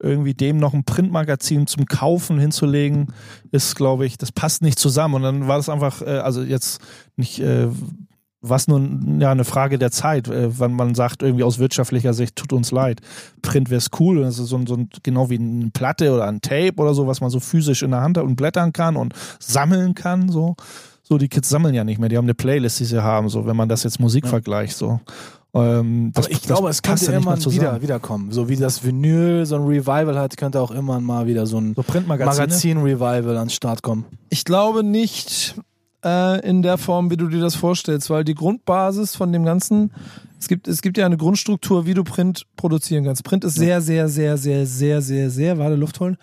[0.00, 3.12] irgendwie dem noch ein Printmagazin zum Kaufen hinzulegen,
[3.50, 5.14] ist, glaube ich, das passt nicht zusammen.
[5.14, 6.80] Und dann war das einfach, äh, also jetzt
[7.16, 7.68] nicht, äh,
[8.40, 12.36] was nun ja eine Frage der Zeit, äh, wann man sagt, irgendwie aus wirtschaftlicher Sicht,
[12.36, 13.00] tut uns leid.
[13.42, 14.22] Print wäre es cool.
[14.22, 17.20] Das ist so, so ein, genau wie eine Platte oder ein Tape oder so, was
[17.20, 20.28] man so physisch in der Hand hat und blättern kann und sammeln kann.
[20.28, 20.54] So.
[21.02, 23.46] So, die Kids sammeln ja nicht mehr, die haben eine Playlist, die sie haben, so,
[23.46, 24.30] wenn man das jetzt Musik ja.
[24.30, 25.00] vergleicht, so.
[25.54, 28.30] Ähm, das, Aber ich glaube, es könnte irgendwann wieder, wiederkommen.
[28.30, 31.74] So wie das Vinyl so ein Revival hat, könnte auch immer mal wieder so ein
[31.74, 34.04] so Magazin-Revival ans Start kommen.
[34.28, 35.54] Ich glaube nicht
[36.04, 39.92] äh, in der Form, wie du dir das vorstellst, weil die Grundbasis von dem Ganzen,
[40.38, 43.24] es gibt, es gibt ja eine Grundstruktur, wie du Print produzieren kannst.
[43.24, 46.16] Print ist sehr, sehr, sehr, sehr, sehr, sehr, sehr, warte, Luft holen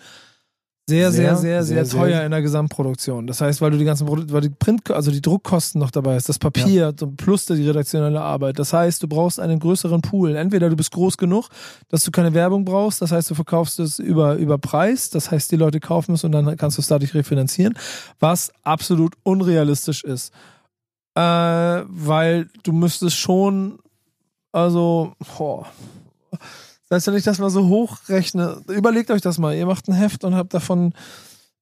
[0.88, 3.26] sehr, sehr, sehr, sehr, teuer in der Gesamtproduktion.
[3.26, 6.14] Das heißt, weil du die ganzen Produkte, weil die Print, also die Druckkosten noch dabei
[6.14, 8.60] ist, das Papier plus die redaktionelle Arbeit.
[8.60, 10.36] Das heißt, du brauchst einen größeren Pool.
[10.36, 11.48] Entweder du bist groß genug,
[11.88, 15.50] dass du keine Werbung brauchst, das heißt, du verkaufst es über, über Preis, das heißt,
[15.50, 17.76] die Leute kaufen es und dann kannst du es dadurch refinanzieren,
[18.20, 20.32] was absolut unrealistisch ist.
[21.16, 23.80] Äh, weil du müsstest schon,
[24.52, 25.66] also, boah,
[26.88, 29.54] das heißt, wenn ich das mal so hochrechne, überlegt euch das mal.
[29.54, 30.94] Ihr macht ein Heft und habt davon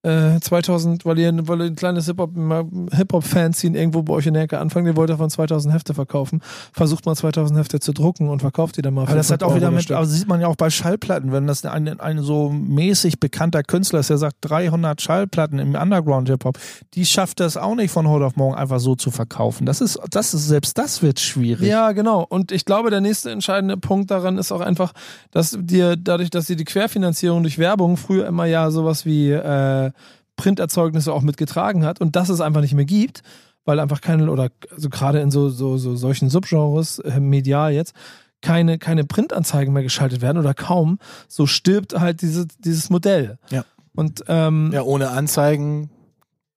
[0.05, 4.59] äh, 2000, weil ihr, weil ihr ein kleines Hip-Hop-Fanzine irgendwo bei euch in der Ecke
[4.59, 6.41] anfangen, ihr wollt davon 2000 Hefte verkaufen,
[6.73, 9.07] versucht mal 2000 Hefte zu drucken und verkauft die dann mal.
[9.07, 11.65] Aber das hat auch wieder mit, also sieht man ja auch bei Schallplatten, wenn das
[11.65, 16.59] ein, ein so mäßig bekannter Künstler ist, der sagt 300 Schallplatten im Underground-Hip-Hop,
[16.95, 19.65] die schafft das auch nicht von heute auf morgen einfach so zu verkaufen.
[19.65, 21.67] Das ist, das ist, selbst das wird schwierig.
[21.67, 22.27] Ja, genau.
[22.29, 24.93] Und ich glaube, der nächste entscheidende Punkt daran ist auch einfach,
[25.31, 29.91] dass dir dadurch, dass sie die Querfinanzierung durch Werbung früher immer ja sowas wie äh,
[30.37, 33.23] Printerzeugnisse auch mitgetragen hat und das es einfach nicht mehr gibt,
[33.65, 37.95] weil einfach keine, oder also gerade in so, so, so solchen Subgenres, äh, medial jetzt,
[38.43, 43.39] keine, keine Printanzeigen mehr geschaltet werden oder kaum, so stirbt halt diese, dieses Modell.
[43.51, 43.65] Ja.
[43.95, 45.91] Und, ähm, ja, ohne Anzeigen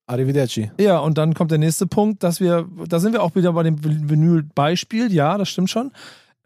[0.08, 0.72] Arrivederci.
[0.80, 3.64] Ja, und dann kommt der nächste Punkt, dass wir, da sind wir auch wieder bei
[3.64, 5.92] dem Vinyl-Beispiel, ja, das stimmt schon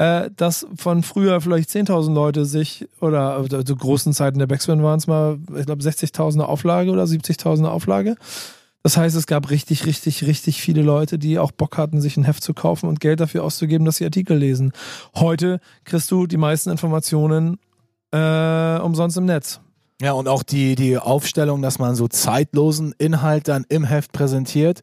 [0.02, 4.82] äh, dass von früher vielleicht 10.000 Leute sich, oder also zu großen Zeiten der Backspin
[4.82, 8.16] waren es mal, ich glaube 60.000 Auflage oder 70.000 Auflage.
[8.82, 12.24] Das heißt, es gab richtig, richtig, richtig viele Leute, die auch Bock hatten, sich ein
[12.24, 14.72] Heft zu kaufen und Geld dafür auszugeben, dass sie Artikel lesen.
[15.16, 17.60] Heute kriegst du die meisten Informationen
[18.12, 19.60] äh, umsonst im Netz.
[20.02, 24.82] Ja, und auch die, die Aufstellung, dass man so zeitlosen Inhalt dann im Heft präsentiert,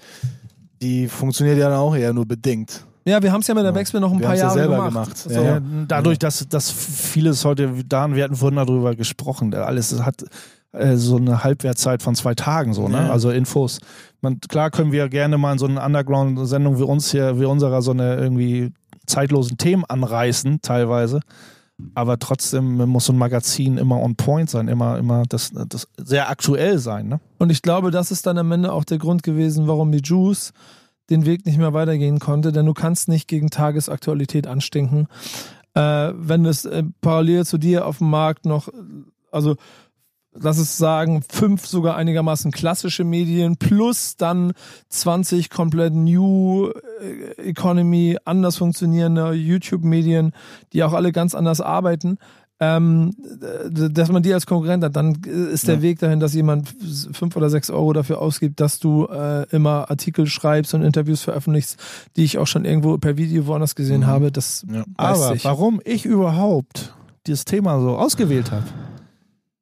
[0.81, 2.85] die funktioniert ja dann auch eher nur bedingt.
[3.09, 4.87] Ja, wir haben es ja mit der Backspin noch ein wir paar Jahre ja selber
[4.87, 4.93] gemacht.
[4.93, 5.17] gemacht.
[5.17, 5.31] So.
[5.31, 5.61] Ja, ja.
[5.89, 10.25] Dadurch, dass, dass vieles heute da, wir hatten vorhin darüber gesprochen, alles hat
[10.73, 13.11] äh, so eine Halbwertzeit von zwei Tagen, so, ne?
[13.11, 13.81] Also Infos.
[14.21, 17.81] Man, klar können wir gerne mal in so einer Underground-Sendung wie uns hier, wie unserer,
[17.81, 18.73] so eine irgendwie
[19.07, 21.21] zeitlosen Themen anreißen, teilweise.
[21.95, 26.29] Aber trotzdem muss so ein Magazin immer on point sein, immer, immer das, das sehr
[26.29, 27.21] aktuell sein, ne?
[27.39, 30.53] Und ich glaube, das ist dann am Ende auch der Grund gewesen, warum die Juice
[31.11, 35.09] den Weg nicht mehr weitergehen konnte, denn du kannst nicht gegen Tagesaktualität anstinken.
[35.75, 38.69] Äh, wenn es äh, parallel zu dir auf dem Markt noch,
[39.31, 39.57] also
[40.33, 44.53] lass es sagen, fünf sogar einigermaßen klassische Medien plus dann
[44.89, 50.33] 20 komplett New äh, Economy, anders funktionierende YouTube-Medien,
[50.73, 52.19] die auch alle ganz anders arbeiten
[52.61, 53.15] ähm,
[53.71, 55.83] dass man die als Konkurrent hat, dann ist der ja.
[55.83, 56.75] Weg dahin, dass jemand
[57.13, 61.79] fünf oder sechs Euro dafür ausgibt, dass du äh, immer Artikel schreibst und Interviews veröffentlichst,
[62.17, 64.07] die ich auch schon irgendwo per Video woanders gesehen mhm.
[64.07, 64.33] habe.
[64.33, 64.85] Das ja.
[64.97, 65.45] Aber sich.
[65.45, 66.95] warum ich überhaupt
[67.27, 68.67] dieses Thema so ausgewählt habe,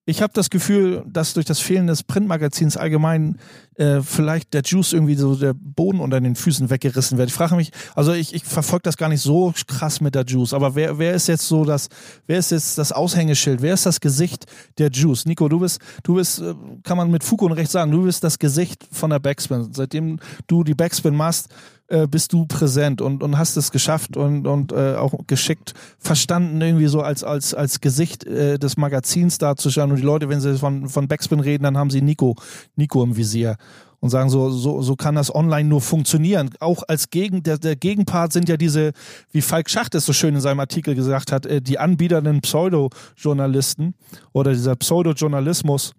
[0.08, 3.38] ich habe das Gefühl, dass durch das Fehlen des Printmagazins allgemein
[3.76, 7.28] äh, vielleicht der Juice irgendwie so der Boden unter den Füßen weggerissen wird.
[7.28, 10.54] Ich frage mich, also ich, ich verfolge das gar nicht so krass mit der Juice,
[10.54, 11.88] aber wer, wer ist jetzt so das,
[12.26, 14.46] wer ist jetzt das Aushängeschild, wer ist das Gesicht
[14.78, 15.26] der Juice?
[15.26, 16.54] Nico, du bist, du bist, äh,
[16.84, 19.68] kann man mit Fug und Recht sagen, du bist das Gesicht von der Backspin.
[19.72, 21.48] Seitdem du die Backspin machst,
[21.88, 26.60] äh, bist du präsent und, und hast es geschafft und, und äh, auch geschickt verstanden,
[26.60, 29.90] irgendwie so als, als, als Gesicht äh, des Magazins darzustellen.
[29.90, 32.34] Und die Leute, wenn sie von, von Backspin reden, dann haben sie Nico,
[32.74, 33.56] Nico im Visier
[34.00, 36.50] und sagen, so, so, so kann das online nur funktionieren.
[36.60, 38.92] Auch als Gegen, der, der Gegenpart sind ja diese,
[39.32, 43.94] wie Falk Schacht es so schön in seinem Artikel gesagt hat, äh, die anbiedernden Pseudo-Journalisten
[44.32, 45.92] oder dieser Pseudo-Journalismus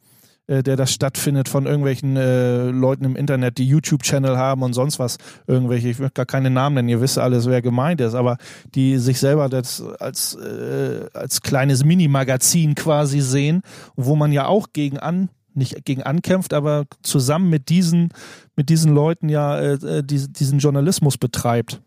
[0.48, 4.98] äh, der das stattfindet von irgendwelchen äh, Leuten im Internet, die YouTube-Channel haben und sonst
[4.98, 8.38] was, irgendwelche, ich will gar keine Namen nennen, ihr wisst alles, wer gemeint ist, aber
[8.74, 13.62] die sich selber das als, äh, als kleines Mini-Magazin quasi sehen,
[13.98, 18.10] wo man ja auch gegen an nicht gegen ankämpft, aber zusammen mit diesen,
[18.56, 21.82] mit diesen Leuten ja äh, äh diesen, diesen Journalismus betreibt.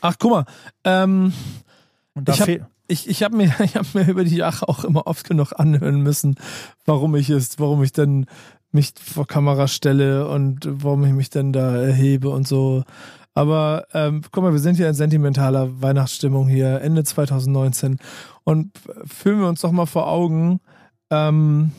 [0.00, 0.44] Ach, guck mal.
[0.84, 1.32] Ähm,
[2.14, 4.68] Und da ich habe fehl- ich, ich hab mir, ich hab mir über die Jahre
[4.68, 6.36] auch immer oft genug anhören müssen,
[6.84, 8.26] warum ich es, warum ich denn
[8.72, 12.82] mich vor Kamera stelle und warum ich mich denn da erhebe und so.
[13.34, 17.98] Aber ähm, guck mal, wir sind hier in sentimentaler Weihnachtsstimmung hier, Ende 2019.
[18.44, 18.72] Und
[19.06, 20.60] fühlen wir uns doch mal vor Augen,
[21.10, 21.72] ähm,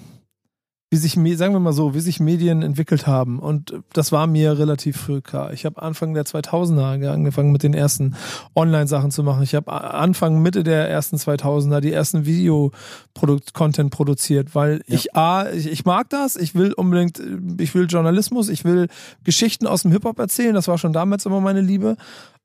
[0.96, 3.40] wie sich, sagen wir mal so, wie sich Medien entwickelt haben.
[3.40, 5.52] Und das war mir relativ früh klar.
[5.52, 8.16] Ich habe Anfang der 2000er angefangen mit den ersten
[8.56, 9.44] Online-Sachen zu machen.
[9.44, 14.96] Ich habe Anfang, Mitte der ersten 2000er die ersten Video-Content produziert, weil Ja.
[14.96, 17.22] ich A, ich, ich mag das, ich will unbedingt,
[17.60, 18.88] ich will Journalismus, ich will
[19.26, 21.98] Geschichten aus dem Hip-Hop erzählen, das war schon damals immer meine Liebe.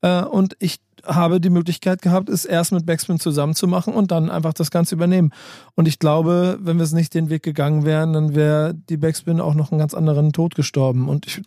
[0.03, 4.11] Äh, und ich habe die Möglichkeit gehabt, es erst mit Backspin zusammen zu machen und
[4.11, 5.30] dann einfach das Ganze übernehmen.
[5.74, 9.40] Und ich glaube, wenn wir es nicht den Weg gegangen wären, dann wäre die Backspin
[9.40, 11.09] auch noch einen ganz anderen Tod gestorben.
[11.09, 11.42] Und ich,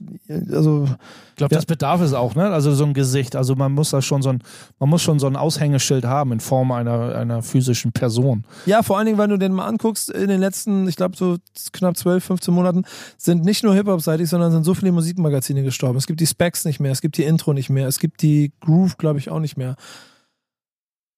[0.52, 0.86] also,
[1.32, 1.58] Ich glaube, Ja.
[1.58, 2.50] das bedarf es auch, ne?
[2.52, 3.36] Also so ein Gesicht.
[3.36, 4.44] Also man muss da schon so ein,
[4.80, 8.44] man muss schon so ein Aushängeschild haben in Form einer, einer physischen Person.
[8.68, 11.38] Ja, vor allen Dingen, wenn du den mal anguckst, in den letzten, ich glaube, so
[11.72, 12.84] knapp 12, 15 Monaten
[13.18, 15.98] sind nicht nur Hip-Hop-seitig, sondern sind so viele Musikmagazine gestorben.
[15.98, 18.52] Es gibt die Specs nicht mehr, es gibt die Intro nicht mehr, es gibt die
[18.62, 19.76] Groove, glaube ich, auch nicht mehr.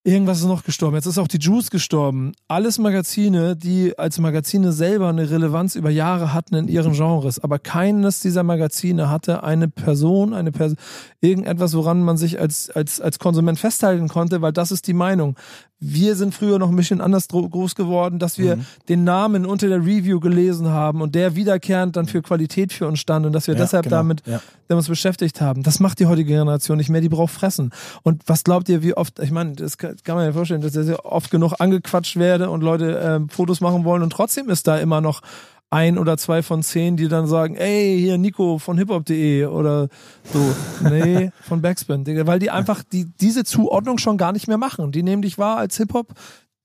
[0.08, 0.96] Irgendwas ist noch gestorben.
[0.96, 2.34] Jetzt ist auch die Juice gestorben.
[2.48, 7.40] Alles Magazine, die als Magazine selber eine Relevanz über Jahre hatten in ihren Genres.
[7.40, 10.78] Aber keines dieser Magazine hatte eine Person, eine Person,
[11.22, 15.36] irgendetwas, woran man sich als, als, als Konsument festhalten konnte, weil das ist die Meinung.
[15.80, 19.80] Wir sind früher noch ein bisschen anders groß geworden, dass wir den Namen unter der
[19.80, 23.56] Review gelesen haben und der wiederkehrend dann für Qualität für uns stand und dass wir
[23.56, 23.98] Ja, deshalb genau.
[23.98, 24.40] damit Ja.
[24.68, 25.64] damit uns beschäftigt haben.
[25.64, 27.72] Das macht die heutige Generation nicht mehr, die braucht fressen.
[28.04, 30.76] Und was glaubt ihr, wie oft, ich meine, das kann, kann man ja vorstellen, dass
[30.76, 34.68] ich sehr oft genug angequatscht werde und Leute ähm, Fotos machen wollen und trotzdem ist
[34.68, 35.22] da immer noch
[35.70, 39.90] ein oder zwei von zehn, die dann sagen, ey, hier Nico von hiphop.de oder
[40.32, 40.56] so.
[40.90, 42.06] Nee, von Backspin.
[42.28, 44.92] Weil die einfach die, diese Zuordnung schon gar nicht mehr machen.
[44.92, 46.14] Die nehmen dich wahr als Hip-Hop.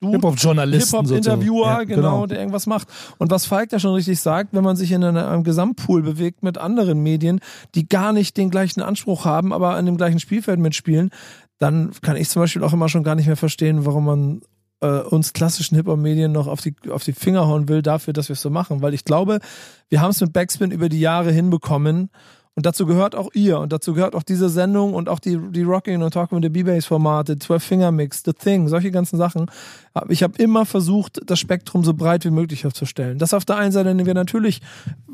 [0.03, 1.65] Hip-Hop-Journalisten Hip-Hop-Interviewer.
[1.65, 2.25] Ja, genau, genau.
[2.25, 2.87] der irgendwas macht.
[3.19, 6.57] Und was Falk da schon richtig sagt, wenn man sich in einem Gesamtpool bewegt mit
[6.57, 7.39] anderen Medien,
[7.75, 11.11] die gar nicht den gleichen Anspruch haben, aber an dem gleichen Spielfeld mitspielen,
[11.61, 14.41] dann kann ich zum Beispiel auch immer schon gar nicht mehr verstehen, warum man
[14.81, 18.33] äh, uns klassischen Hip-Hop-Medien noch auf die, auf die Finger hauen will dafür, dass wir
[18.33, 18.81] es so machen.
[18.81, 19.39] Weil ich glaube,
[19.87, 22.09] wir haben es mit Backspin über die Jahre hinbekommen,
[22.55, 25.63] und dazu gehört auch ihr und dazu gehört auch diese Sendung und auch die, die
[25.63, 29.49] Rocking und Talking with the B-Bass-Formate, 12-Finger-Mix, The Thing, solche ganzen Sachen.
[30.09, 33.19] Ich habe immer versucht, das Spektrum so breit wie möglich aufzustellen.
[33.19, 34.61] Das auf der einen Seite, indem wir natürlich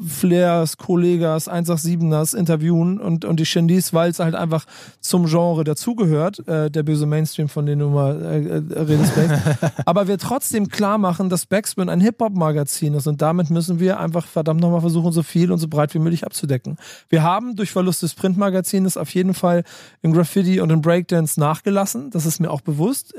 [0.04, 4.66] Flairs, Kollegas, 187ers interviewen und, und die Shindies, weil es halt einfach
[5.00, 9.14] zum Genre dazugehört, äh, der böse Mainstream, von dem du mal äh, äh, redest.
[9.86, 14.26] Aber wir trotzdem klar machen, dass Backspin ein Hip-Hop-Magazin ist und damit müssen wir einfach
[14.26, 16.78] verdammt nochmal versuchen, so viel und so breit wie möglich abzudecken.
[17.10, 19.63] Wir haben durch Verlust des Printmagazins auf jeden Fall
[20.01, 22.09] im Graffiti und im Breakdance nachgelassen.
[22.11, 23.13] Das ist mir auch bewusst.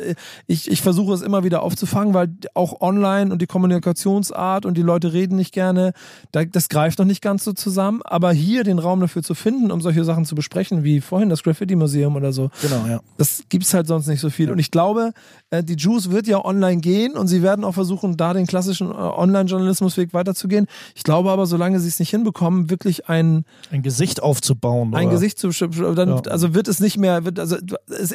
[0.47, 4.83] Ich, ich versuche es immer wieder aufzufangen, weil auch online und die Kommunikationsart und die
[4.83, 5.93] Leute reden nicht gerne,
[6.33, 8.01] da, das greift noch nicht ganz so zusammen.
[8.05, 11.43] Aber hier den Raum dafür zu finden, um solche Sachen zu besprechen, wie vorhin das
[11.43, 13.01] Graffiti-Museum oder so, Genau, ja.
[13.17, 14.51] das gibt's halt sonst nicht so viel.
[14.51, 15.13] Und ich glaube,
[15.51, 18.91] äh, die Juice wird ja online gehen und sie werden auch versuchen, da den klassischen
[18.91, 20.67] äh, Online-Journalismusweg weiterzugehen.
[20.95, 24.95] Ich glaube aber, solange sie es nicht hinbekommen, wirklich ein, Ein Gesicht aufzubauen.
[24.95, 25.15] ein oder?
[25.15, 25.49] Gesicht zu
[25.95, 26.17] dann, Ja.
[26.31, 27.57] also wird es nicht mehr, wird, also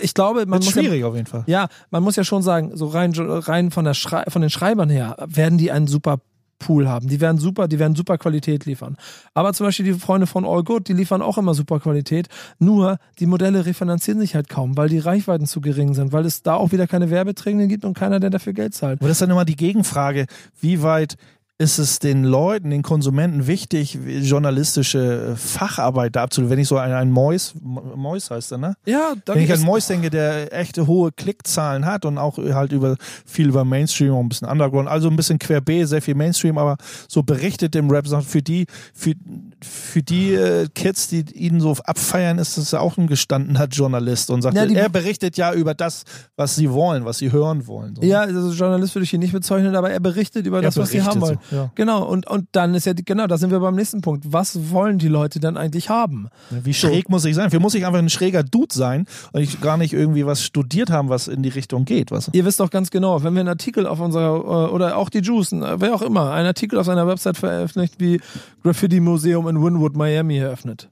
[0.01, 1.43] ich glaube, man Wird muss schwierig ja, auf jeden Fall.
[1.47, 4.89] ja, man muss ja schon sagen, so rein, rein von der Schrei von den Schreibern
[4.89, 6.19] her, werden die einen super
[6.59, 7.09] Pool haben.
[7.09, 8.95] Die werden super, die werden super Qualität liefern.
[9.33, 12.27] Aber zum Beispiel die Freunde von All Good, die liefern auch immer super Qualität.
[12.57, 16.41] Nur die Modelle refinanzieren sich halt kaum, weil die Reichweiten zu gering sind, weil es
[16.41, 19.01] da auch wieder keine Werbeträger gibt und keiner, der dafür Geld zahlt.
[19.01, 20.25] Aber das ist dann immer die Gegenfrage,
[20.61, 21.17] wie weit
[21.63, 26.51] ist es den Leuten, den Konsumenten wichtig, journalistische Facharbeit da abzuleiten?
[26.51, 28.75] Wenn ich so ein, ein Mois, Mois heißt er, ne?
[28.85, 32.73] Ja, da Wenn ich an Mois denke, der echte hohe Klickzahlen hat und auch halt
[32.73, 36.57] über viel über Mainstream und ein bisschen Underground, also ein bisschen querbeet, sehr viel Mainstream,
[36.57, 39.13] aber so berichtet im Rap, sagt, für die, für,
[39.61, 44.29] für die äh, Kids, die ihn so abfeiern, ist das ja auch ein gestandener Journalist
[44.29, 46.03] und sagt, Ja, er berichtet ja über das,
[46.35, 47.95] was sie wollen, was sie hören wollen.
[47.95, 48.01] So.
[48.03, 50.89] Ja, also Journalist würde ich ihn nicht bezeichnen, aber er berichtet über Er das, was
[50.89, 51.39] sie berichtet haben wollen.
[51.53, 51.71] So, Ja.
[51.75, 54.25] Genau, und, und dann ist ja, genau, da sind wir beim nächsten Punkt.
[54.31, 56.27] Was wollen die Leute dann eigentlich haben?
[56.49, 57.51] Wie schräg muss ich sein?
[57.51, 60.89] Für muss ich einfach ein schräger Dude sein und ich gar nicht irgendwie was studiert
[60.89, 62.29] haben, was in die Richtung geht, was?
[62.33, 64.35] Ihr wisst doch ganz genau, wenn wir einen Artikel auf unserer,
[64.69, 67.95] äh, oder auch die Juice, äh, wer auch immer, einen Artikel auf seiner Website veröffentlicht,
[67.99, 68.19] wie
[68.63, 70.89] Graffiti Museum in Wynwood, Miami eröffnet,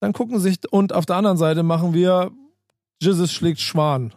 [0.00, 2.30] dann gucken sich, und auf der anderen Seite machen wir
[3.02, 4.12] Jesus schlägt Schwan.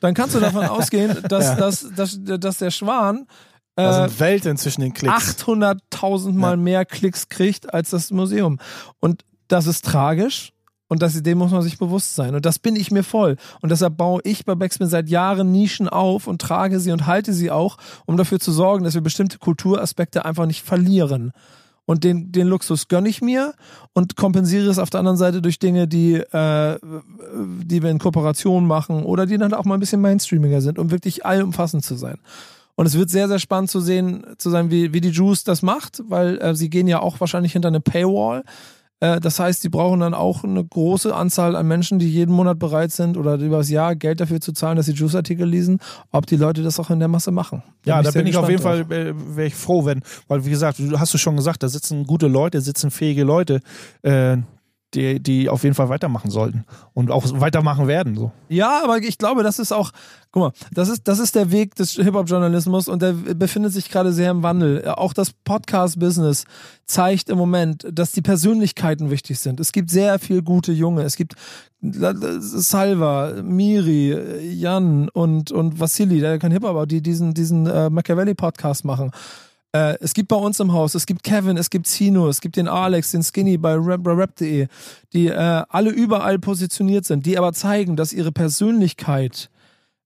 [0.00, 1.54] Dann kannst du davon ausgehen, dass, Ja.
[1.56, 3.26] dass, dass, dass der Schwan
[3.76, 5.36] Da äh, sind Welten zwischen den Klicks.
[5.38, 6.56] 800.000 Mal Ja.
[6.56, 8.58] mehr Klicks kriegt als das Museum.
[9.00, 10.52] Und das ist tragisch.
[10.86, 12.34] Und das, dem muss man sich bewusst sein.
[12.34, 13.36] Und das bin ich mir voll.
[13.62, 17.32] Und deshalb baue ich bei Backspin seit Jahren Nischen auf und trage sie und halte
[17.32, 21.32] sie auch, um dafür zu sorgen, dass wir bestimmte Kulturaspekte einfach nicht verlieren.
[21.86, 23.54] Und den, den Luxus gönne ich mir
[23.92, 26.78] und kompensiere es auf der anderen Seite durch Dinge, die, äh,
[27.62, 30.90] die wir in Kooperation machen oder die dann auch mal ein bisschen mainstreamiger sind, um
[30.90, 32.18] wirklich allumfassend zu sein.
[32.76, 35.62] Und es wird sehr, sehr spannend zu sehen, zu sein, wie, wie die Juice das
[35.62, 38.42] macht, weil äh, sie gehen ja auch wahrscheinlich hinter eine Paywall.
[39.00, 42.58] Äh, das heißt, die brauchen dann auch eine große Anzahl an Menschen, die jeden Monat
[42.58, 45.78] bereit sind oder über das Jahr Geld dafür zu zahlen, dass sie Juice-Artikel lesen,
[46.10, 47.62] ob die Leute das auch in der Masse machen.
[47.84, 50.78] Ja, da bin ich auf jeden Fall, äh, wäre ich froh, wenn, weil wie gesagt,
[50.78, 53.60] du hast du schon gesagt, da sitzen gute Leute, sitzen fähige Leute,
[54.02, 54.38] äh,
[54.94, 58.16] die, die auf jeden Fall weitermachen sollten und auch weitermachen werden.
[58.16, 58.32] So.
[58.48, 59.90] Ja, aber ich glaube, das ist auch,
[60.30, 64.12] guck mal, das ist, das ist der Weg des Hip-Hop-Journalismus und der befindet sich gerade
[64.12, 64.86] sehr im Wandel.
[64.88, 66.44] Auch das Podcast-Business
[66.86, 69.60] zeigt im Moment, dass die Persönlichkeiten wichtig sind.
[69.60, 71.02] Es gibt sehr viel gute Junge.
[71.02, 71.34] Es gibt
[71.80, 79.10] Salva, Miri, Jan und, und Vassili, der kann Hip-Hop, die diesen, diesen äh, Machiavelli-Podcast machen.
[79.74, 82.56] Äh, es gibt bei uns im Haus, es gibt Kevin, es gibt Zino, es gibt
[82.56, 84.68] den Alex, den Skinny bei rap- bei rap.de,
[85.12, 89.50] die äh, alle überall positioniert sind, die aber zeigen, dass ihre Persönlichkeit,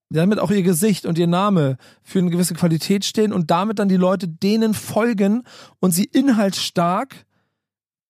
[0.09, 3.89] damit auch ihr Gesicht und ihr Name für eine gewisse Qualität stehen und damit dann
[3.89, 5.43] die Leute denen folgen
[5.79, 7.25] und sie inhaltsstark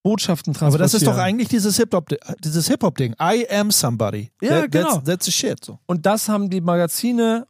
[0.01, 0.75] Botschaften transportieren.
[0.75, 2.07] Aber das ist doch eigentlich dieses Hip-Hop,
[2.41, 3.15] dieses Hip-Hop-Ding.
[3.21, 4.31] I am somebody.
[4.41, 4.93] Ja, That- genau.
[4.93, 5.63] That's, that's the shit.
[5.65, 5.77] So.
[5.87, 7.47] Und das haben die Magazine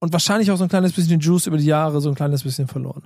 [0.00, 2.66] und wahrscheinlich auch so ein kleines bisschen Juice über die Jahre so ein kleines bisschen
[2.66, 3.04] verloren.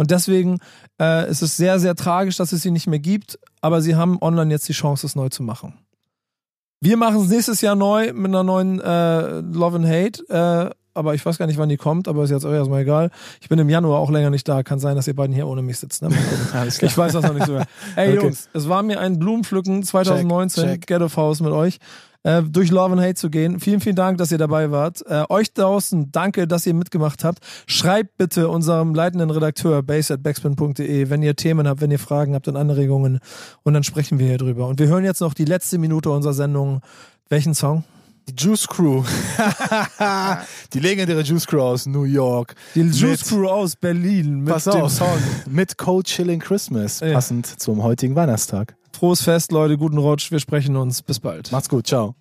[0.00, 0.60] Und deswegen
[0.98, 4.16] äh, ist es sehr, sehr tragisch, dass es sie nicht mehr gibt, aber sie haben
[4.22, 5.74] online jetzt die Chance, es neu zu machen.
[6.80, 11.14] Wir machen es nächstes Jahr neu mit einer neuen äh, Love and Hate, äh, aber
[11.14, 13.10] ich weiß gar nicht, wann die kommt, aber ist jetzt euch erstmal egal.
[13.42, 14.62] Ich bin im Januar auch länger nicht da.
[14.62, 16.00] Kann sein, dass ihr beiden hier ohne mich sitzt.
[16.00, 16.08] Ne?
[16.66, 17.66] Ich weiß das noch nicht so mehr.
[17.96, 18.24] Ey Okay.
[18.24, 20.86] Jungs, es war mir ein Blumenpflücken 2019, Check, check.
[20.86, 21.78] Ghetto Faust mit euch,
[22.22, 23.60] äh, durch Love and Hate zu gehen.
[23.60, 25.02] Vielen, vielen Dank, dass ihr dabei wart.
[25.06, 27.40] Äh, euch draußen, danke, dass ihr mitgemacht habt.
[27.66, 32.56] Schreibt bitte unserem leitenden Redakteur base.backspin.de, wenn ihr Themen habt, wenn ihr Fragen habt und
[32.56, 33.20] Anregungen
[33.62, 34.66] und dann sprechen wir hier drüber.
[34.66, 36.80] Und wir hören jetzt noch die letzte Minute unserer Sendung.
[37.28, 37.84] Welchen Song?
[38.28, 39.02] Die Juice Crew.
[40.74, 42.54] die legendäre Juice Crew aus New York.
[42.74, 44.92] Die Juice Crew aus Berlin mit Pass dem auf.
[44.92, 45.18] Song.
[45.48, 47.00] Mit Cold Chilling Christmas.
[47.00, 47.14] Ja.
[47.14, 48.76] Passend zum heutigen Weihnachtstag.
[48.92, 50.30] Frohes Fest, Leute, guten Rutsch.
[50.30, 51.02] Wir sprechen uns.
[51.02, 51.52] Bis bald.
[51.52, 51.86] Macht's gut.
[51.86, 52.14] Ciao.